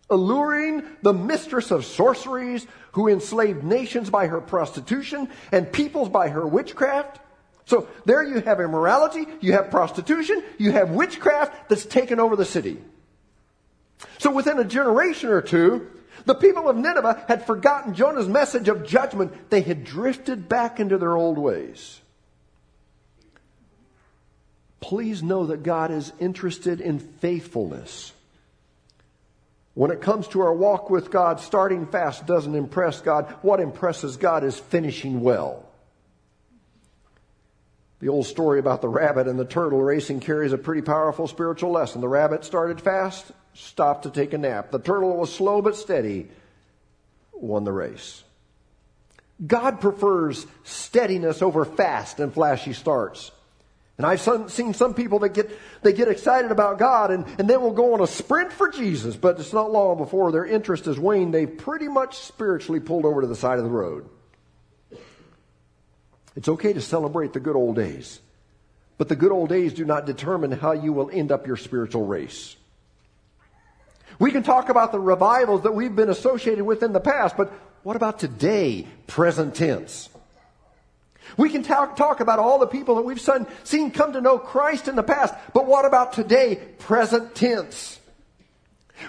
alluring 0.09 0.83
the 1.03 1.13
mistress 1.13 1.71
of 1.71 1.85
sorceries, 1.85 2.67
who 2.93 3.09
enslaved 3.09 3.63
nations 3.63 4.09
by 4.09 4.27
her 4.27 4.41
prostitution 4.41 5.29
and 5.53 5.71
peoples 5.73 6.09
by 6.09 6.29
her 6.29 6.47
witchcraft. 6.47 7.21
So 7.67 7.89
there 8.05 8.23
you 8.23 8.41
have 8.41 8.61
immorality, 8.61 9.27
you 9.41 9.53
have 9.53 9.71
prostitution, 9.71 10.43
you 10.57 10.73
have 10.73 10.91
witchcraft 10.91 11.69
that's 11.69 11.85
taken 11.85 12.21
over 12.21 12.37
the 12.37 12.45
city. 12.45 12.79
So 14.19 14.31
within 14.31 14.59
a 14.59 14.65
generation 14.65 15.31
or 15.31 15.43
two, 15.43 15.91
the 16.25 16.35
people 16.35 16.69
of 16.69 16.77
Nineveh 16.77 17.25
had 17.29 17.47
forgotten 17.47 17.95
Jonah's 17.95 18.29
message 18.29 18.69
of 18.69 18.87
judgment. 18.87 19.51
They 19.51 19.61
had 19.61 19.85
drifted 19.85 20.49
back 20.49 20.81
into 20.81 20.99
their 20.99 21.17
old 21.17 21.39
ways. 21.39 22.01
Please 24.81 25.23
know 25.23 25.47
that 25.47 25.63
God 25.63 25.91
is 25.91 26.13
interested 26.19 26.81
in 26.81 26.99
faithfulness. 26.99 28.13
When 29.77 29.91
it 29.91 30.01
comes 30.01 30.27
to 30.29 30.41
our 30.41 30.55
walk 30.55 30.89
with 30.89 31.11
God, 31.11 31.39
starting 31.39 31.85
fast 31.85 32.25
doesn't 32.25 32.55
impress 32.55 33.03
God. 33.03 33.27
What 33.43 33.61
impresses 33.61 34.17
God 34.17 34.43
is 34.43 34.59
finishing 34.59 35.21
well. 35.21 35.69
The 38.01 38.09
old 38.09 38.25
story 38.25 38.59
about 38.59 38.81
the 38.81 38.89
rabbit 38.89 39.29
and 39.29 39.39
the 39.39 39.45
turtle 39.45 39.83
racing 39.83 40.21
carries 40.21 40.55
a 40.55 40.59
pretty 40.59 40.81
powerful 40.81 41.29
spiritual 41.29 41.73
lesson. 41.73 42.01
The 42.01 42.09
rabbit 42.09 42.43
started 42.43 42.81
fast, 42.81 43.31
stopped 43.53 44.05
to 44.05 44.11
take 44.11 44.33
a 44.33 44.39
nap. 44.39 44.71
The 44.71 44.79
turtle 44.79 45.15
was 45.15 45.31
slow 45.31 45.61
but 45.61 45.77
steady, 45.77 46.31
won 47.35 47.65
the 47.65 47.73
race. 47.73 48.25
God 49.47 49.83
prefers 49.83 50.47
steadiness 50.65 51.43
over 51.43 51.67
fast 51.67 52.19
and 52.19 52.33
flashy 52.33 52.73
starts. 52.73 53.31
And 53.99 54.07
I've 54.07 54.21
seen 54.21 54.75
some 54.75 54.93
people 54.93 55.21
that 55.21 55.31
get, 55.31 55.51
they 55.83 55.95
get 55.95 56.09
excited 56.09 56.51
about 56.51 56.79
God 56.79 57.11
and, 57.11 57.25
and 57.39 57.49
then 57.49 57.63
will 57.63 57.73
go 57.73 57.95
on 57.95 58.03
a 58.03 58.07
sprint 58.07 58.53
for 58.53 58.69
Jesus, 58.69 59.17
but 59.17 59.41
it's 59.41 59.55
not 59.55 59.73
long 59.73 59.97
before 59.97 60.33
their 60.33 60.45
interest 60.45 60.85
has 60.85 60.99
waned. 60.99 61.33
They've 61.33 61.57
pretty 61.57 61.89
much 61.89 62.19
spiritually 62.19 62.81
pulled 62.81 63.07
over 63.07 63.23
to 63.23 63.27
the 63.27 63.37
side 63.37 63.59
of 63.59 63.65
the 63.65 63.71
road. 63.71 64.07
It's 66.35 66.49
okay 66.49 66.75
to 66.75 66.83
celebrate 66.83 67.33
the 67.33 67.41
good 67.41 67.57
old 67.57 67.77
days, 67.77 68.21
but 68.99 69.09
the 69.09 69.17
good 69.17 69.33
old 69.33 69.49
days 69.49 69.73
do 69.73 69.87
not 69.87 70.05
determine 70.05 70.53
how 70.53 70.73
you 70.73 70.93
will 70.93 71.09
end 71.11 71.33
up 71.33 71.47
your 71.47 71.57
spiritual 71.57 72.05
race. 72.05 72.55
We 74.19 74.31
can 74.31 74.43
talk 74.43 74.69
about 74.69 74.93
the 74.93 75.01
revivals 75.01 75.63
that 75.63 75.75
we've 75.75 75.97
been 75.97 76.11
associated 76.11 76.65
with 76.65 76.83
in 76.83 76.93
the 76.93 77.01
past, 77.01 77.39
but 77.39 77.51
what 77.83 77.97
about 77.97 78.19
today, 78.19 78.87
present 79.07 79.55
tense? 79.55 80.11
We 81.37 81.51
can 81.51 81.63
talk, 81.63 81.97
talk 81.97 82.21
about 82.21 82.39
all 82.39 82.59
the 82.59 82.67
people 82.67 82.97
that 82.97 83.03
we've 83.03 83.21
seen 83.65 83.91
come 83.91 84.13
to 84.15 84.21
know 84.21 84.39
Christ 84.39 84.89
in 84.89 84.97
the 84.97 85.03
past, 85.03 85.35
but 85.53 85.67
what 85.67 85.85
about 85.85 86.13
today, 86.13 86.57
present 86.79 87.35
tense? 87.35 88.01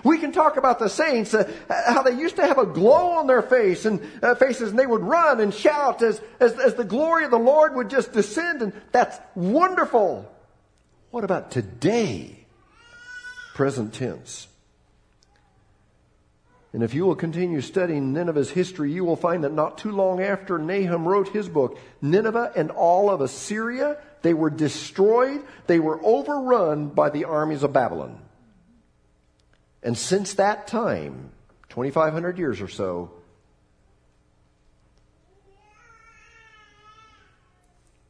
We 0.04 0.18
can 0.18 0.34
talk 0.34 0.58
about 0.58 0.80
the 0.80 0.90
saints, 0.90 1.34
uh, 1.34 1.50
how 1.70 2.04
they 2.04 2.12
used 2.12 2.36
to 2.36 2.46
have 2.46 2.58
a 2.58 2.66
glow 2.66 3.12
on 3.12 3.28
their 3.28 3.42
face 3.42 3.86
and 3.86 4.02
uh, 4.22 4.36
faces, 4.36 4.72
and 4.72 4.80
they 4.80 4.86
would 4.86 5.02
run 5.02 5.40
and 5.40 5.54
shout 5.54 6.02
as, 6.02 6.22
as, 6.42 6.60
as 6.60 6.76
the 6.76 6.84
glory 6.84 7.24
of 7.24 7.32
the 7.32 7.38
Lord 7.40 7.76
would 7.76 7.90
just 7.90 8.12
descend, 8.12 8.62
and 8.62 8.74
that's 8.92 9.18
wonderful. 9.36 10.30
What 11.12 11.24
about 11.24 11.52
today? 11.52 12.46
Present 13.54 13.94
tense. 13.94 14.48
And 16.78 16.84
if 16.84 16.94
you 16.94 17.08
will 17.08 17.16
continue 17.16 17.60
studying 17.62 18.14
Nineveh's 18.14 18.52
history, 18.52 18.92
you 18.92 19.04
will 19.04 19.16
find 19.16 19.44
that 19.44 19.52
not 19.52 19.80
too 19.80 19.92
long 19.92 20.22
after 20.22 20.60
Nahum 20.60 21.08
wrote 21.08 21.30
his 21.30 21.50
book, 21.50 21.80
Nineveh 22.04 22.52
and 22.56 22.70
all 22.70 23.10
of 23.10 23.20
Assyria, 23.20 23.98
they 24.22 24.36
were 24.36 24.52
destroyed, 24.52 25.44
they 25.66 25.80
were 25.80 26.00
overrun 26.06 26.90
by 26.90 27.10
the 27.10 27.26
armies 27.26 27.64
of 27.64 27.74
Babylon. 27.74 28.22
And 29.82 29.98
since 29.98 30.36
that 30.36 30.68
time, 30.68 31.32
2,500 31.70 32.38
years 32.38 32.62
or 32.62 32.68
so, 32.68 33.10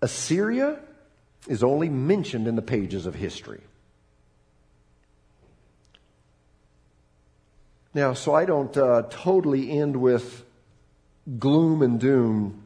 Assyria 0.01 0.78
is 1.47 1.63
only 1.63 1.88
mentioned 1.88 2.49
in 2.49 2.57
the 2.57 2.61
pages 2.61 3.05
of 3.05 3.15
history. 3.15 3.61
Now, 7.97 8.13
so 8.13 8.35
I 8.35 8.45
don't 8.45 8.77
uh, 8.77 9.07
totally 9.09 9.71
end 9.71 9.97
with 9.97 10.45
gloom 11.39 11.81
and 11.81 11.99
doom, 11.99 12.61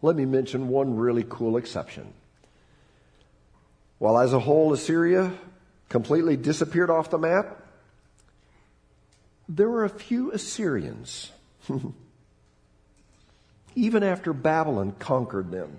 let 0.00 0.14
me 0.14 0.26
mention 0.26 0.68
one 0.68 0.94
really 0.94 1.26
cool 1.28 1.56
exception. 1.56 2.06
While 3.98 4.16
as 4.16 4.32
a 4.32 4.38
whole 4.38 4.72
Assyria 4.72 5.32
completely 5.88 6.36
disappeared 6.36 6.88
off 6.88 7.10
the 7.10 7.18
map, 7.18 7.66
there 9.48 9.68
were 9.68 9.82
a 9.82 9.88
few 9.88 10.30
Assyrians, 10.30 11.32
even 13.74 14.04
after 14.04 14.32
Babylon 14.32 14.94
conquered 15.00 15.50
them. 15.50 15.78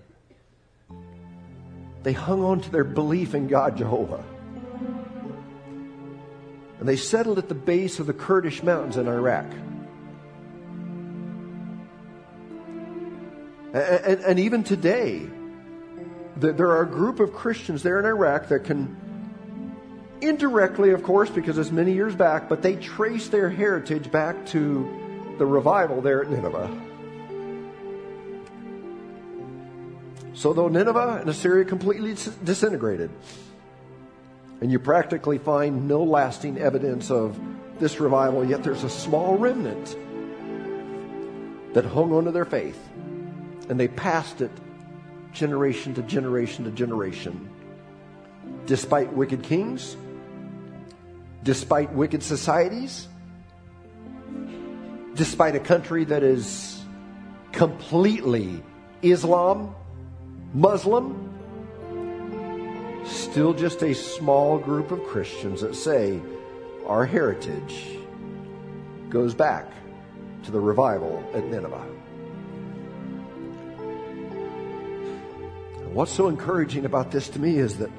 They 2.04 2.12
hung 2.12 2.44
on 2.44 2.60
to 2.60 2.70
their 2.70 2.84
belief 2.84 3.36
in 3.36 3.48
God 3.48 3.78
Jehovah. 3.78 4.35
And 6.86 6.90
they 6.92 6.98
settled 6.98 7.40
at 7.40 7.50
the 7.50 7.56
base 7.56 7.98
of 7.98 8.06
the 8.06 8.14
Kurdish 8.14 8.62
mountains 8.62 8.96
in 8.96 9.08
Iraq. 9.08 9.46
And, 13.74 14.06
and, 14.06 14.20
and 14.20 14.40
even 14.40 14.64
today, 14.64 15.26
there 16.36 16.70
are 16.70 16.84
a 16.84 16.88
group 16.88 17.20
of 17.20 17.34
Christians 17.34 17.82
there 17.82 17.98
in 17.98 18.06
Iraq 18.06 18.50
that 18.50 18.66
can 18.66 18.96
indirectly, 20.22 20.92
of 20.92 21.02
course, 21.02 21.32
because 21.32 21.58
it's 21.58 21.72
many 21.72 21.92
years 21.92 22.14
back, 22.14 22.48
but 22.48 22.62
they 22.62 22.76
trace 22.76 23.30
their 23.30 23.50
heritage 23.50 24.12
back 24.12 24.46
to 24.50 24.88
the 25.40 25.46
revival 25.48 26.02
there 26.02 26.22
at 26.22 26.30
Nineveh. 26.30 26.70
So, 30.36 30.54
though 30.54 30.68
Nineveh 30.68 31.18
and 31.22 31.30
Assyria 31.32 31.66
completely 31.66 32.14
disintegrated, 32.44 33.10
and 34.62 34.72
you 34.72 34.80
practically 34.80 35.38
find 35.38 35.88
no 35.88 36.04
lasting 36.04 36.58
evidence 36.58 37.12
of 37.12 37.40
this 37.80 38.00
revival, 38.00 38.46
yet 38.46 38.64
there's 38.64 38.84
a 38.84 38.90
small 38.90 39.38
remnant 39.38 39.98
that 41.74 41.86
hung 41.86 42.14
onto 42.14 42.32
their 42.32 42.46
faith, 42.46 42.80
and 43.70 43.80
they 43.80 43.88
passed 43.88 44.42
it 44.42 44.52
generation 45.34 45.94
to 45.94 46.02
generation 46.04 46.64
to 46.64 46.72
generation, 46.72 47.50
despite 48.66 49.12
wicked 49.12 49.44
kings, 49.44 49.98
despite 51.44 51.92
wicked 51.92 52.24
societies, 52.24 53.08
despite 55.16 55.56
a 55.56 55.60
country 55.60 56.06
that 56.06 56.24
is 56.24 56.82
completely 57.52 58.64
Islam, 59.02 59.76
Muslim, 60.54 61.35
still 63.06 63.54
just 63.54 63.82
a 63.84 63.94
small 63.94 64.58
group 64.58 64.92
of 64.92 65.04
Christians 65.06 65.62
that 65.62 65.76
say 65.76 66.20
our 66.86 67.06
heritage 67.06 67.98
goes 69.10 69.34
back 69.34 69.72
to 70.44 70.52
the 70.52 70.60
revival 70.60 71.24
at 71.34 71.46
Nineveh. 71.46 71.86
What's 75.96 76.12
so 76.12 76.28
encouraging 76.28 76.84
about 76.84 77.12
this 77.12 77.30
to 77.30 77.40
me 77.40 77.58
is 77.58 77.78
that 77.78 77.90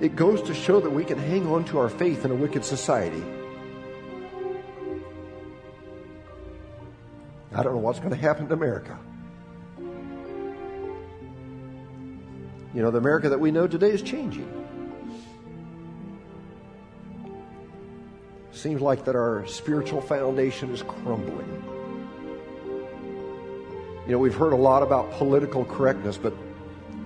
it 0.00 0.16
goes 0.16 0.42
to 0.42 0.54
show 0.54 0.80
that 0.80 0.90
we 0.90 1.04
can 1.04 1.18
hang 1.18 1.46
on 1.46 1.64
to 1.66 1.78
our 1.78 1.88
faith 1.88 2.24
in 2.24 2.32
a 2.32 2.34
wicked 2.34 2.64
society. 2.64 3.22
I 7.54 7.62
don't 7.62 7.74
know 7.74 7.78
what's 7.78 8.00
going 8.00 8.10
to 8.10 8.16
happen 8.16 8.48
to 8.48 8.54
America. 8.54 8.98
You 12.76 12.82
know, 12.82 12.90
the 12.90 12.98
America 12.98 13.30
that 13.30 13.40
we 13.40 13.50
know 13.50 13.66
today 13.66 13.88
is 13.88 14.02
changing. 14.02 14.52
Seems 18.52 18.82
like 18.82 19.06
that 19.06 19.16
our 19.16 19.46
spiritual 19.46 20.02
foundation 20.02 20.70
is 20.74 20.82
crumbling. 20.82 21.64
You 24.04 24.12
know, 24.12 24.18
we've 24.18 24.34
heard 24.34 24.52
a 24.52 24.56
lot 24.56 24.82
about 24.82 25.10
political 25.12 25.64
correctness, 25.64 26.18
but 26.18 26.34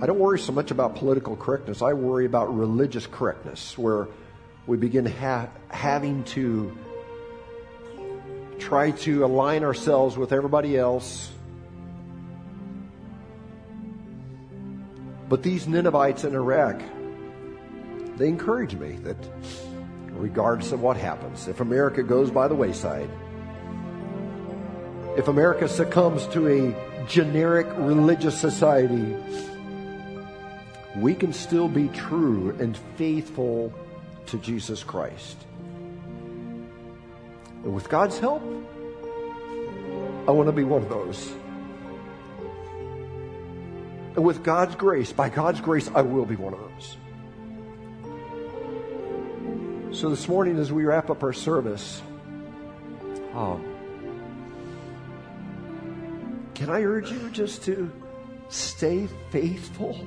I 0.00 0.06
don't 0.06 0.18
worry 0.18 0.40
so 0.40 0.50
much 0.50 0.72
about 0.72 0.96
political 0.96 1.36
correctness. 1.36 1.82
I 1.82 1.92
worry 1.92 2.26
about 2.26 2.52
religious 2.52 3.06
correctness, 3.06 3.78
where 3.78 4.08
we 4.66 4.76
begin 4.76 5.06
ha- 5.06 5.50
having 5.68 6.24
to 6.24 6.76
try 8.58 8.90
to 8.90 9.24
align 9.24 9.62
ourselves 9.62 10.18
with 10.18 10.32
everybody 10.32 10.76
else. 10.76 11.30
But 15.30 15.44
these 15.44 15.68
Ninevites 15.68 16.24
in 16.24 16.34
Iraq, 16.34 16.82
they 18.16 18.26
encourage 18.26 18.74
me 18.74 18.94
that 19.04 19.16
regardless 20.08 20.72
of 20.72 20.82
what 20.82 20.96
happens, 20.96 21.46
if 21.46 21.60
America 21.60 22.02
goes 22.02 22.32
by 22.32 22.48
the 22.48 22.56
wayside, 22.56 23.08
if 25.16 25.28
America 25.28 25.68
succumbs 25.68 26.26
to 26.32 26.48
a 26.48 27.06
generic 27.06 27.68
religious 27.76 28.36
society, 28.40 29.16
we 30.96 31.14
can 31.14 31.32
still 31.32 31.68
be 31.68 31.86
true 31.90 32.50
and 32.58 32.76
faithful 32.96 33.72
to 34.26 34.38
Jesus 34.38 34.82
Christ. 34.82 35.46
And 37.62 37.72
with 37.72 37.88
God's 37.88 38.18
help, 38.18 38.42
I 40.26 40.32
want 40.32 40.48
to 40.48 40.52
be 40.52 40.64
one 40.64 40.82
of 40.82 40.88
those. 40.88 41.32
And 44.16 44.24
with 44.24 44.42
God's 44.42 44.74
grace, 44.74 45.12
by 45.12 45.28
God's 45.28 45.60
grace, 45.60 45.88
I 45.94 46.02
will 46.02 46.24
be 46.24 46.36
one 46.36 46.52
of 46.52 46.60
those. 46.60 46.96
So 49.98 50.10
this 50.10 50.28
morning, 50.28 50.58
as 50.58 50.72
we 50.72 50.84
wrap 50.84 51.10
up 51.10 51.22
our 51.22 51.32
service, 51.32 52.02
um, 53.34 53.64
can 56.54 56.70
I 56.70 56.82
urge 56.82 57.10
you 57.10 57.30
just 57.30 57.62
to 57.64 57.90
stay 58.48 59.08
faithful? 59.30 60.04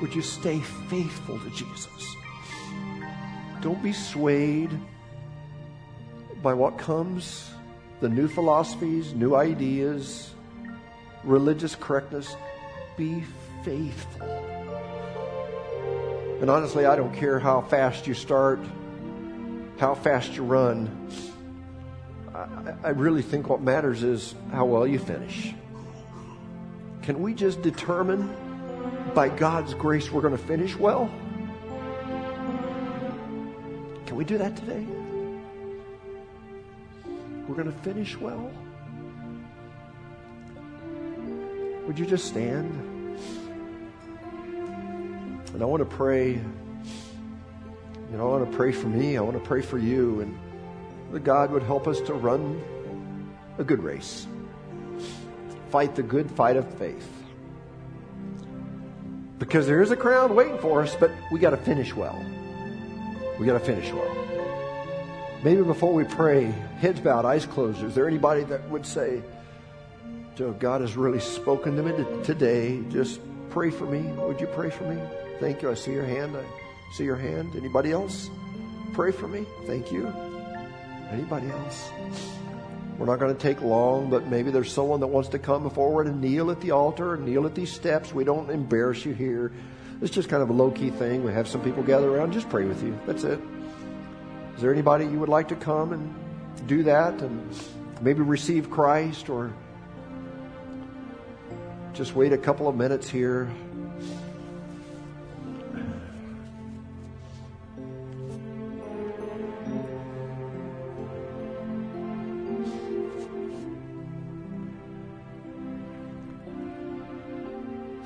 Would 0.00 0.14
you 0.14 0.22
stay 0.22 0.60
faithful 0.88 1.38
to 1.38 1.50
Jesus? 1.50 2.16
Don't 3.60 3.82
be 3.82 3.92
swayed 3.92 4.70
by 6.42 6.54
what 6.54 6.76
comes, 6.78 7.50
the 8.00 8.08
new 8.08 8.26
philosophies, 8.26 9.14
new 9.14 9.36
ideas, 9.36 10.34
religious 11.24 11.74
correctness. 11.74 12.34
Be 12.96 13.24
faithful. 13.64 14.28
And 16.40 16.50
honestly, 16.50 16.86
I 16.86 16.96
don't 16.96 17.14
care 17.14 17.38
how 17.38 17.60
fast 17.60 18.06
you 18.06 18.14
start, 18.14 18.58
how 19.78 19.94
fast 19.94 20.34
you 20.34 20.42
run. 20.42 20.90
I, 22.34 22.74
I 22.84 22.88
really 22.90 23.22
think 23.22 23.48
what 23.48 23.60
matters 23.60 24.02
is 24.02 24.34
how 24.50 24.64
well 24.64 24.86
you 24.86 24.98
finish. 24.98 25.54
Can 27.02 27.22
we 27.22 27.34
just 27.34 27.62
determine 27.62 28.34
by 29.14 29.28
God's 29.28 29.74
grace, 29.74 30.10
we're 30.10 30.22
going 30.22 30.36
to 30.36 30.42
finish 30.42 30.76
well? 30.76 31.10
Can 34.06 34.16
we 34.16 34.24
do 34.24 34.38
that 34.38 34.56
today? 34.56 34.86
We're 37.46 37.54
going 37.54 37.72
to 37.72 37.78
finish 37.80 38.16
well? 38.16 38.50
Would 41.86 41.98
you 41.98 42.06
just 42.06 42.26
stand? 42.26 42.70
And 45.52 45.62
I 45.62 45.64
want 45.64 45.80
to 45.80 45.96
pray. 45.96 46.30
You 46.32 48.18
know, 48.18 48.34
I 48.34 48.38
want 48.38 48.50
to 48.50 48.56
pray 48.56 48.72
for 48.72 48.86
me. 48.86 49.16
I 49.16 49.20
want 49.20 49.36
to 49.36 49.42
pray 49.42 49.62
for 49.62 49.78
you. 49.78 50.20
And 50.20 50.38
that 51.12 51.24
God 51.24 51.50
would 51.50 51.62
help 51.62 51.86
us 51.86 52.00
to 52.02 52.14
run 52.14 52.62
a 53.58 53.64
good 53.64 53.82
race. 53.82 54.26
fight 55.70 55.94
the 55.94 56.02
good 56.02 56.30
fight 56.30 56.56
of 56.56 56.72
faith. 56.74 57.08
Because 59.38 59.66
there 59.66 59.82
is 59.82 59.90
a 59.90 59.96
crown 59.96 60.34
waiting 60.34 60.58
for 60.58 60.82
us, 60.82 60.94
but 60.94 61.10
we 61.32 61.40
got 61.40 61.50
to 61.50 61.56
finish 61.56 61.94
well. 61.94 62.22
We 63.40 63.46
got 63.46 63.54
to 63.54 63.64
finish 63.64 63.90
well. 63.90 64.14
Maybe 65.42 65.62
before 65.62 65.92
we 65.92 66.04
pray, 66.04 66.44
heads 66.78 67.00
bowed, 67.00 67.24
eyes 67.24 67.46
closed, 67.46 67.82
is 67.82 67.94
there 67.94 68.06
anybody 68.06 68.44
that 68.44 68.68
would 68.70 68.86
say, 68.86 69.22
Joe, 70.34 70.52
God 70.52 70.80
has 70.80 70.96
really 70.96 71.20
spoken 71.20 71.76
to 71.76 71.82
me 71.82 71.92
today. 72.24 72.82
Just 72.88 73.20
pray 73.50 73.70
for 73.70 73.84
me. 73.84 74.00
Would 74.12 74.40
you 74.40 74.46
pray 74.46 74.70
for 74.70 74.84
me? 74.84 74.98
Thank 75.40 75.60
you. 75.60 75.70
I 75.70 75.74
see 75.74 75.92
your 75.92 76.06
hand. 76.06 76.34
I 76.34 76.44
see 76.94 77.04
your 77.04 77.16
hand. 77.16 77.54
Anybody 77.54 77.92
else? 77.92 78.30
Pray 78.94 79.12
for 79.12 79.28
me. 79.28 79.44
Thank 79.66 79.92
you. 79.92 80.06
Anybody 81.10 81.50
else? 81.50 81.90
We're 82.96 83.04
not 83.04 83.18
going 83.18 83.34
to 83.34 83.40
take 83.40 83.60
long, 83.60 84.08
but 84.08 84.26
maybe 84.28 84.50
there's 84.50 84.72
someone 84.72 85.00
that 85.00 85.08
wants 85.08 85.28
to 85.30 85.38
come 85.38 85.68
forward 85.68 86.06
and 86.06 86.20
kneel 86.20 86.50
at 86.50 86.62
the 86.62 86.70
altar, 86.70 87.18
kneel 87.18 87.44
at 87.44 87.54
these 87.54 87.70
steps. 87.70 88.14
We 88.14 88.24
don't 88.24 88.48
embarrass 88.48 89.04
you 89.04 89.12
here. 89.12 89.52
It's 90.00 90.14
just 90.14 90.30
kind 90.30 90.42
of 90.42 90.48
a 90.48 90.54
low 90.54 90.70
key 90.70 90.90
thing. 90.90 91.24
We 91.24 91.32
have 91.32 91.46
some 91.46 91.62
people 91.62 91.82
gather 91.82 92.08
around, 92.08 92.32
just 92.32 92.48
pray 92.48 92.64
with 92.64 92.82
you. 92.82 92.98
That's 93.06 93.24
it. 93.24 93.38
Is 94.56 94.62
there 94.62 94.72
anybody 94.72 95.04
you 95.04 95.18
would 95.18 95.28
like 95.28 95.48
to 95.48 95.56
come 95.56 95.92
and 95.92 96.14
do 96.66 96.82
that 96.84 97.20
and 97.20 97.54
maybe 98.00 98.22
receive 98.22 98.70
Christ 98.70 99.28
or 99.28 99.52
just 101.94 102.14
wait 102.14 102.32
a 102.32 102.38
couple 102.38 102.68
of 102.68 102.74
minutes 102.74 103.08
here? 103.08 103.50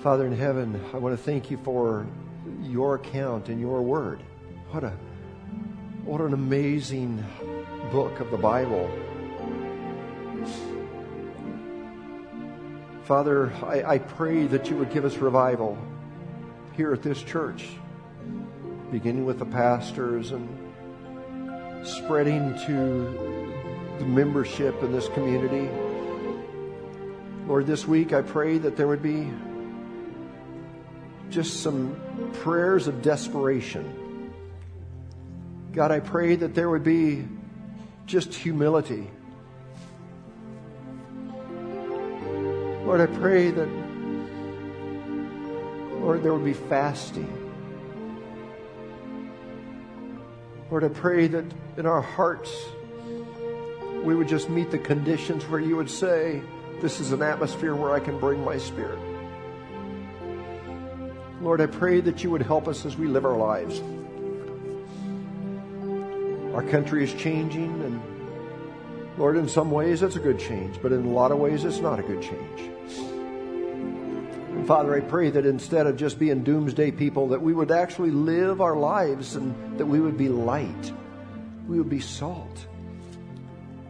Father 0.03 0.27
in 0.27 0.37
heaven, 0.37 0.81
I 0.93 0.99
want 0.99 1.17
to 1.17 1.23
thank 1.23 1.51
you 1.51 1.59
for 1.59 2.07
your 2.63 2.97
account 2.97 3.49
and 3.49 3.61
your 3.61 3.83
word. 3.83 4.23
What 4.71 4.85
a 4.85 4.93
what 6.05 6.21
an 6.21 6.33
amazing 6.33 7.25
book 7.91 8.21
of 8.21 8.31
the 8.31 8.37
Bible. 8.37 8.89
Father, 13.07 13.53
I, 13.63 13.85
I 13.85 13.99
pray 13.99 14.49
that 14.49 14.69
you 14.69 14.77
would 14.79 14.91
give 14.91 15.05
us 15.05 15.17
revival 15.19 15.79
here 16.77 16.93
at 16.93 17.05
this 17.05 17.23
church, 17.23 17.69
beginning 18.91 19.25
with 19.25 19.39
the 19.39 19.45
pastors 19.45 20.33
and 20.33 20.49
spreading 21.87 22.59
to 22.67 23.95
the 24.01 24.05
membership 24.05 24.83
in 24.83 24.91
this 24.91 25.09
community. 25.11 25.71
Lord, 27.47 27.69
this 27.69 27.87
week 27.87 28.13
I 28.13 28.23
pray 28.23 28.59
that 28.59 28.77
there 28.77 28.89
would 28.89 29.05
be 29.05 29.31
just 31.31 31.63
some 31.63 31.97
prayers 32.43 32.89
of 32.89 33.03
desperation. 33.03 34.33
God, 35.73 35.93
I 35.93 36.01
pray 36.01 36.35
that 36.35 36.57
there 36.57 36.69
would 36.69 36.83
be 36.83 37.29
just 38.05 38.35
humility. 38.35 39.09
Lord, 42.87 43.01
I 43.01 43.07
pray 43.07 43.51
that, 43.51 43.69
Lord, 46.01 46.23
there 46.23 46.33
would 46.33 46.45
be 46.45 46.53
fasting. 46.53 47.27
Lord, 50.71 50.85
I 50.85 50.89
pray 50.89 51.27
that 51.27 51.45
in 51.79 51.87
our 51.87 52.01
hearts 52.01 52.57
we 54.05 54.15
would 54.15 54.29
just 54.29 54.49
meet 54.49 54.71
the 54.71 54.79
conditions 54.79 55.43
where 55.47 55.59
you 55.59 55.75
would 55.75 55.91
say, 55.91 56.41
This 56.81 57.01
is 57.01 57.11
an 57.11 57.23
atmosphere 57.23 57.75
where 57.75 57.93
I 57.93 57.99
can 57.99 58.21
bring 58.21 58.45
my 58.45 58.57
spirit. 58.57 59.01
Lord, 61.41 61.61
I 61.61 61.67
pray 61.67 62.01
that 62.03 62.23
you 62.23 62.31
would 62.31 62.43
help 62.43 62.69
us 62.69 62.87
as 62.87 62.97
we 62.97 63.09
live 63.09 63.25
our 63.25 63.37
lives. 63.37 63.81
Our 66.55 66.63
country 66.63 67.03
is 67.03 67.13
changing, 67.15 67.83
and 67.83 68.01
Lord, 69.19 69.37
in 69.37 69.49
some 69.49 69.71
ways 69.71 70.03
it's 70.03 70.17
a 70.17 70.21
good 70.21 70.39
change, 70.39 70.79
but 70.83 70.93
in 70.93 71.05
a 71.07 71.11
lot 71.11 71.33
of 71.33 71.39
ways 71.39 71.65
it's 71.65 71.79
not 71.79 71.99
a 71.99 72.03
good 72.03 72.23
change. 72.23 72.61
And 74.57 74.67
Father, 74.67 74.95
I 74.95 75.01
pray 75.01 75.31
that 75.31 75.47
instead 75.47 75.87
of 75.87 75.97
just 75.97 76.19
being 76.19 76.45
doomsday 76.45 76.91
people, 76.91 77.29
that 77.29 77.41
we 77.41 77.55
would 77.55 77.71
actually 77.71 78.11
live 78.11 78.61
our 78.61 78.77
lives 78.77 79.37
and 79.37 79.79
that 79.79 79.87
we 79.87 80.01
would 80.01 80.19
be 80.19 80.29
light. 80.29 80.93
We 81.67 81.79
would 81.79 81.89
be 81.89 82.01
salt. 82.01 82.67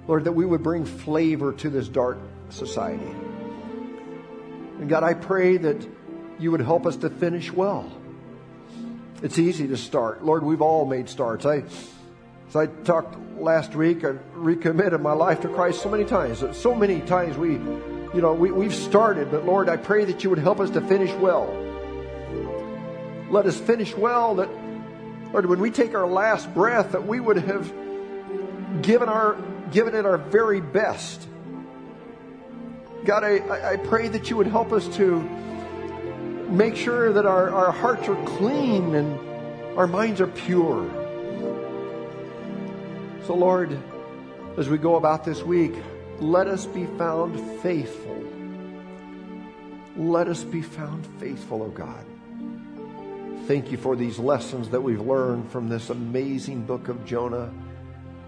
Lord, 0.06 0.24
that 0.24 0.32
we 0.32 0.46
would 0.46 0.62
bring 0.62 0.84
flavor 0.84 1.52
to 1.54 1.70
this 1.70 1.88
dark 1.88 2.18
society. 2.50 3.10
And 4.78 4.88
God, 4.88 5.02
I 5.02 5.14
pray 5.14 5.56
that 5.56 5.86
you 6.38 6.52
would 6.52 6.60
help 6.60 6.86
us 6.86 6.96
to 6.98 7.10
finish 7.10 7.52
well. 7.52 7.90
It's 9.22 9.38
easy 9.38 9.66
to 9.68 9.76
start. 9.76 10.24
Lord, 10.24 10.44
we've 10.44 10.62
all 10.62 10.84
made 10.84 11.08
starts. 11.08 11.46
I, 11.46 11.64
as 12.48 12.56
I 12.56 12.66
talked 12.66 13.16
last 13.38 13.74
week, 13.74 14.04
I 14.04 14.14
recommitted 14.34 15.00
my 15.00 15.12
life 15.12 15.40
to 15.42 15.48
Christ 15.48 15.82
so 15.82 15.88
many 15.88 16.04
times. 16.04 16.44
So 16.56 16.74
many 16.74 17.00
times 17.00 17.36
we, 17.36 17.52
you 17.52 18.20
know, 18.20 18.34
we, 18.34 18.50
we've 18.50 18.74
started, 18.74 19.30
but 19.30 19.44
Lord, 19.44 19.68
I 19.68 19.76
pray 19.76 20.04
that 20.04 20.22
you 20.22 20.30
would 20.30 20.38
help 20.38 20.60
us 20.60 20.70
to 20.70 20.80
finish 20.80 21.12
well. 21.14 21.46
Let 23.30 23.46
us 23.46 23.58
finish 23.58 23.94
well 23.94 24.36
that, 24.36 24.48
Lord, 25.32 25.46
when 25.46 25.60
we 25.60 25.70
take 25.70 25.94
our 25.94 26.06
last 26.06 26.52
breath, 26.54 26.92
that 26.92 27.06
we 27.06 27.18
would 27.18 27.38
have 27.38 27.72
given 28.82 29.08
our 29.08 29.36
given 29.72 29.96
it 29.96 30.06
our 30.06 30.18
very 30.18 30.60
best. 30.60 31.26
God, 33.04 33.24
I, 33.24 33.72
I 33.72 33.76
pray 33.76 34.08
that 34.08 34.30
you 34.30 34.36
would 34.36 34.46
help 34.46 34.72
us 34.72 34.86
to 34.96 35.20
make 36.48 36.76
sure 36.76 37.12
that 37.12 37.26
our, 37.26 37.50
our 37.50 37.72
hearts 37.72 38.08
are 38.08 38.24
clean 38.24 38.94
and 38.94 39.76
our 39.76 39.88
minds 39.88 40.20
are 40.20 40.28
pure. 40.28 41.05
So, 43.26 43.34
Lord, 43.34 43.76
as 44.56 44.68
we 44.68 44.78
go 44.78 44.94
about 44.94 45.24
this 45.24 45.42
week, 45.42 45.74
let 46.20 46.46
us 46.46 46.64
be 46.64 46.86
found 46.86 47.60
faithful. 47.60 48.22
Let 49.96 50.28
us 50.28 50.44
be 50.44 50.62
found 50.62 51.04
faithful, 51.18 51.64
O 51.64 51.68
God. 51.70 52.04
Thank 53.48 53.72
you 53.72 53.78
for 53.78 53.96
these 53.96 54.20
lessons 54.20 54.68
that 54.68 54.80
we've 54.80 55.00
learned 55.00 55.50
from 55.50 55.68
this 55.68 55.90
amazing 55.90 56.66
book 56.66 56.86
of 56.86 57.04
Jonah. 57.04 57.52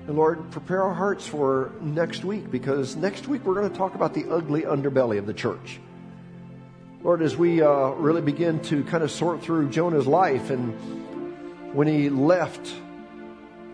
And 0.08 0.16
Lord, 0.16 0.50
prepare 0.50 0.82
our 0.82 0.94
hearts 0.94 1.24
for 1.24 1.70
next 1.80 2.24
week 2.24 2.50
because 2.50 2.96
next 2.96 3.28
week 3.28 3.44
we're 3.44 3.54
going 3.54 3.70
to 3.70 3.78
talk 3.78 3.94
about 3.94 4.14
the 4.14 4.28
ugly 4.28 4.62
underbelly 4.62 5.18
of 5.18 5.26
the 5.26 5.34
church. 5.34 5.78
Lord, 7.04 7.22
as 7.22 7.36
we 7.36 7.62
uh, 7.62 7.90
really 7.90 8.22
begin 8.22 8.58
to 8.62 8.82
kind 8.82 9.04
of 9.04 9.12
sort 9.12 9.42
through 9.42 9.70
Jonah's 9.70 10.08
life 10.08 10.50
and 10.50 10.72
when 11.72 11.86
he 11.86 12.10
left, 12.10 12.66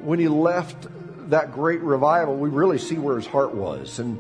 when 0.03 0.19
he 0.19 0.29
left 0.29 0.87
that 1.31 1.53
great 1.53 1.81
revival, 1.81 2.37
we 2.37 2.51
really 2.51 2.79
see 2.79 2.97
where 2.97 3.17
his 3.17 3.27
heart 3.27 3.55
was. 3.55 3.99
And 3.99 4.19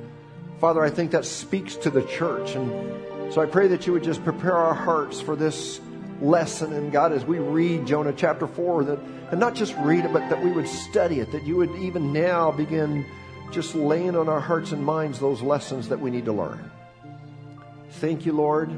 Father, 0.60 0.82
I 0.82 0.90
think 0.90 1.10
that 1.10 1.24
speaks 1.24 1.76
to 1.76 1.90
the 1.90 2.02
church. 2.02 2.54
And 2.54 3.32
so 3.32 3.40
I 3.40 3.46
pray 3.46 3.68
that 3.68 3.86
you 3.86 3.92
would 3.92 4.04
just 4.04 4.24
prepare 4.24 4.56
our 4.56 4.74
hearts 4.74 5.20
for 5.20 5.36
this 5.36 5.80
lesson. 6.20 6.72
And 6.72 6.92
God, 6.92 7.12
as 7.12 7.24
we 7.24 7.38
read 7.38 7.86
Jonah 7.86 8.12
chapter 8.12 8.46
4, 8.46 8.84
that, 8.84 8.98
and 9.30 9.40
not 9.40 9.54
just 9.54 9.74
read 9.78 10.04
it, 10.04 10.12
but 10.12 10.28
that 10.30 10.42
we 10.42 10.50
would 10.50 10.68
study 10.68 11.20
it, 11.20 11.32
that 11.32 11.44
you 11.44 11.56
would 11.56 11.74
even 11.76 12.12
now 12.12 12.50
begin 12.50 13.04
just 13.50 13.74
laying 13.74 14.16
on 14.16 14.28
our 14.28 14.40
hearts 14.40 14.72
and 14.72 14.84
minds 14.84 15.18
those 15.18 15.42
lessons 15.42 15.88
that 15.88 16.00
we 16.00 16.10
need 16.10 16.24
to 16.24 16.32
learn. 16.32 16.70
Thank 17.90 18.26
you, 18.26 18.32
Lord, 18.32 18.70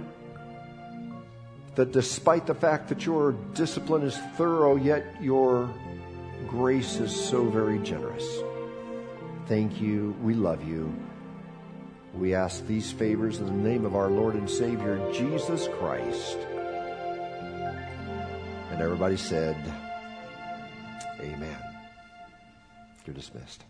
that 1.75 1.93
despite 1.93 2.47
the 2.47 2.55
fact 2.55 2.89
that 2.89 3.07
your 3.07 3.33
discipline 3.55 4.03
is 4.03 4.17
thorough, 4.37 4.77
yet 4.77 5.23
your 5.23 5.73
grace 6.49 6.97
is 6.97 7.15
so 7.15 7.45
very 7.45 7.79
generous. 7.81 8.43
Thank 9.47 9.81
you. 9.81 10.17
We 10.23 10.35
love 10.35 10.67
you. 10.67 10.93
We 12.15 12.35
ask 12.35 12.67
these 12.67 12.91
favors 12.93 13.39
in 13.39 13.47
the 13.47 13.53
name 13.53 13.85
of 13.85 13.95
our 13.95 14.09
Lord 14.09 14.35
and 14.35 14.49
Savior, 14.49 14.99
Jesus 15.13 15.69
Christ. 15.79 16.39
And 18.71 18.81
everybody 18.81 19.17
said, 19.17 19.57
Amen. 21.21 21.59
You're 23.07 23.15
dismissed. 23.15 23.65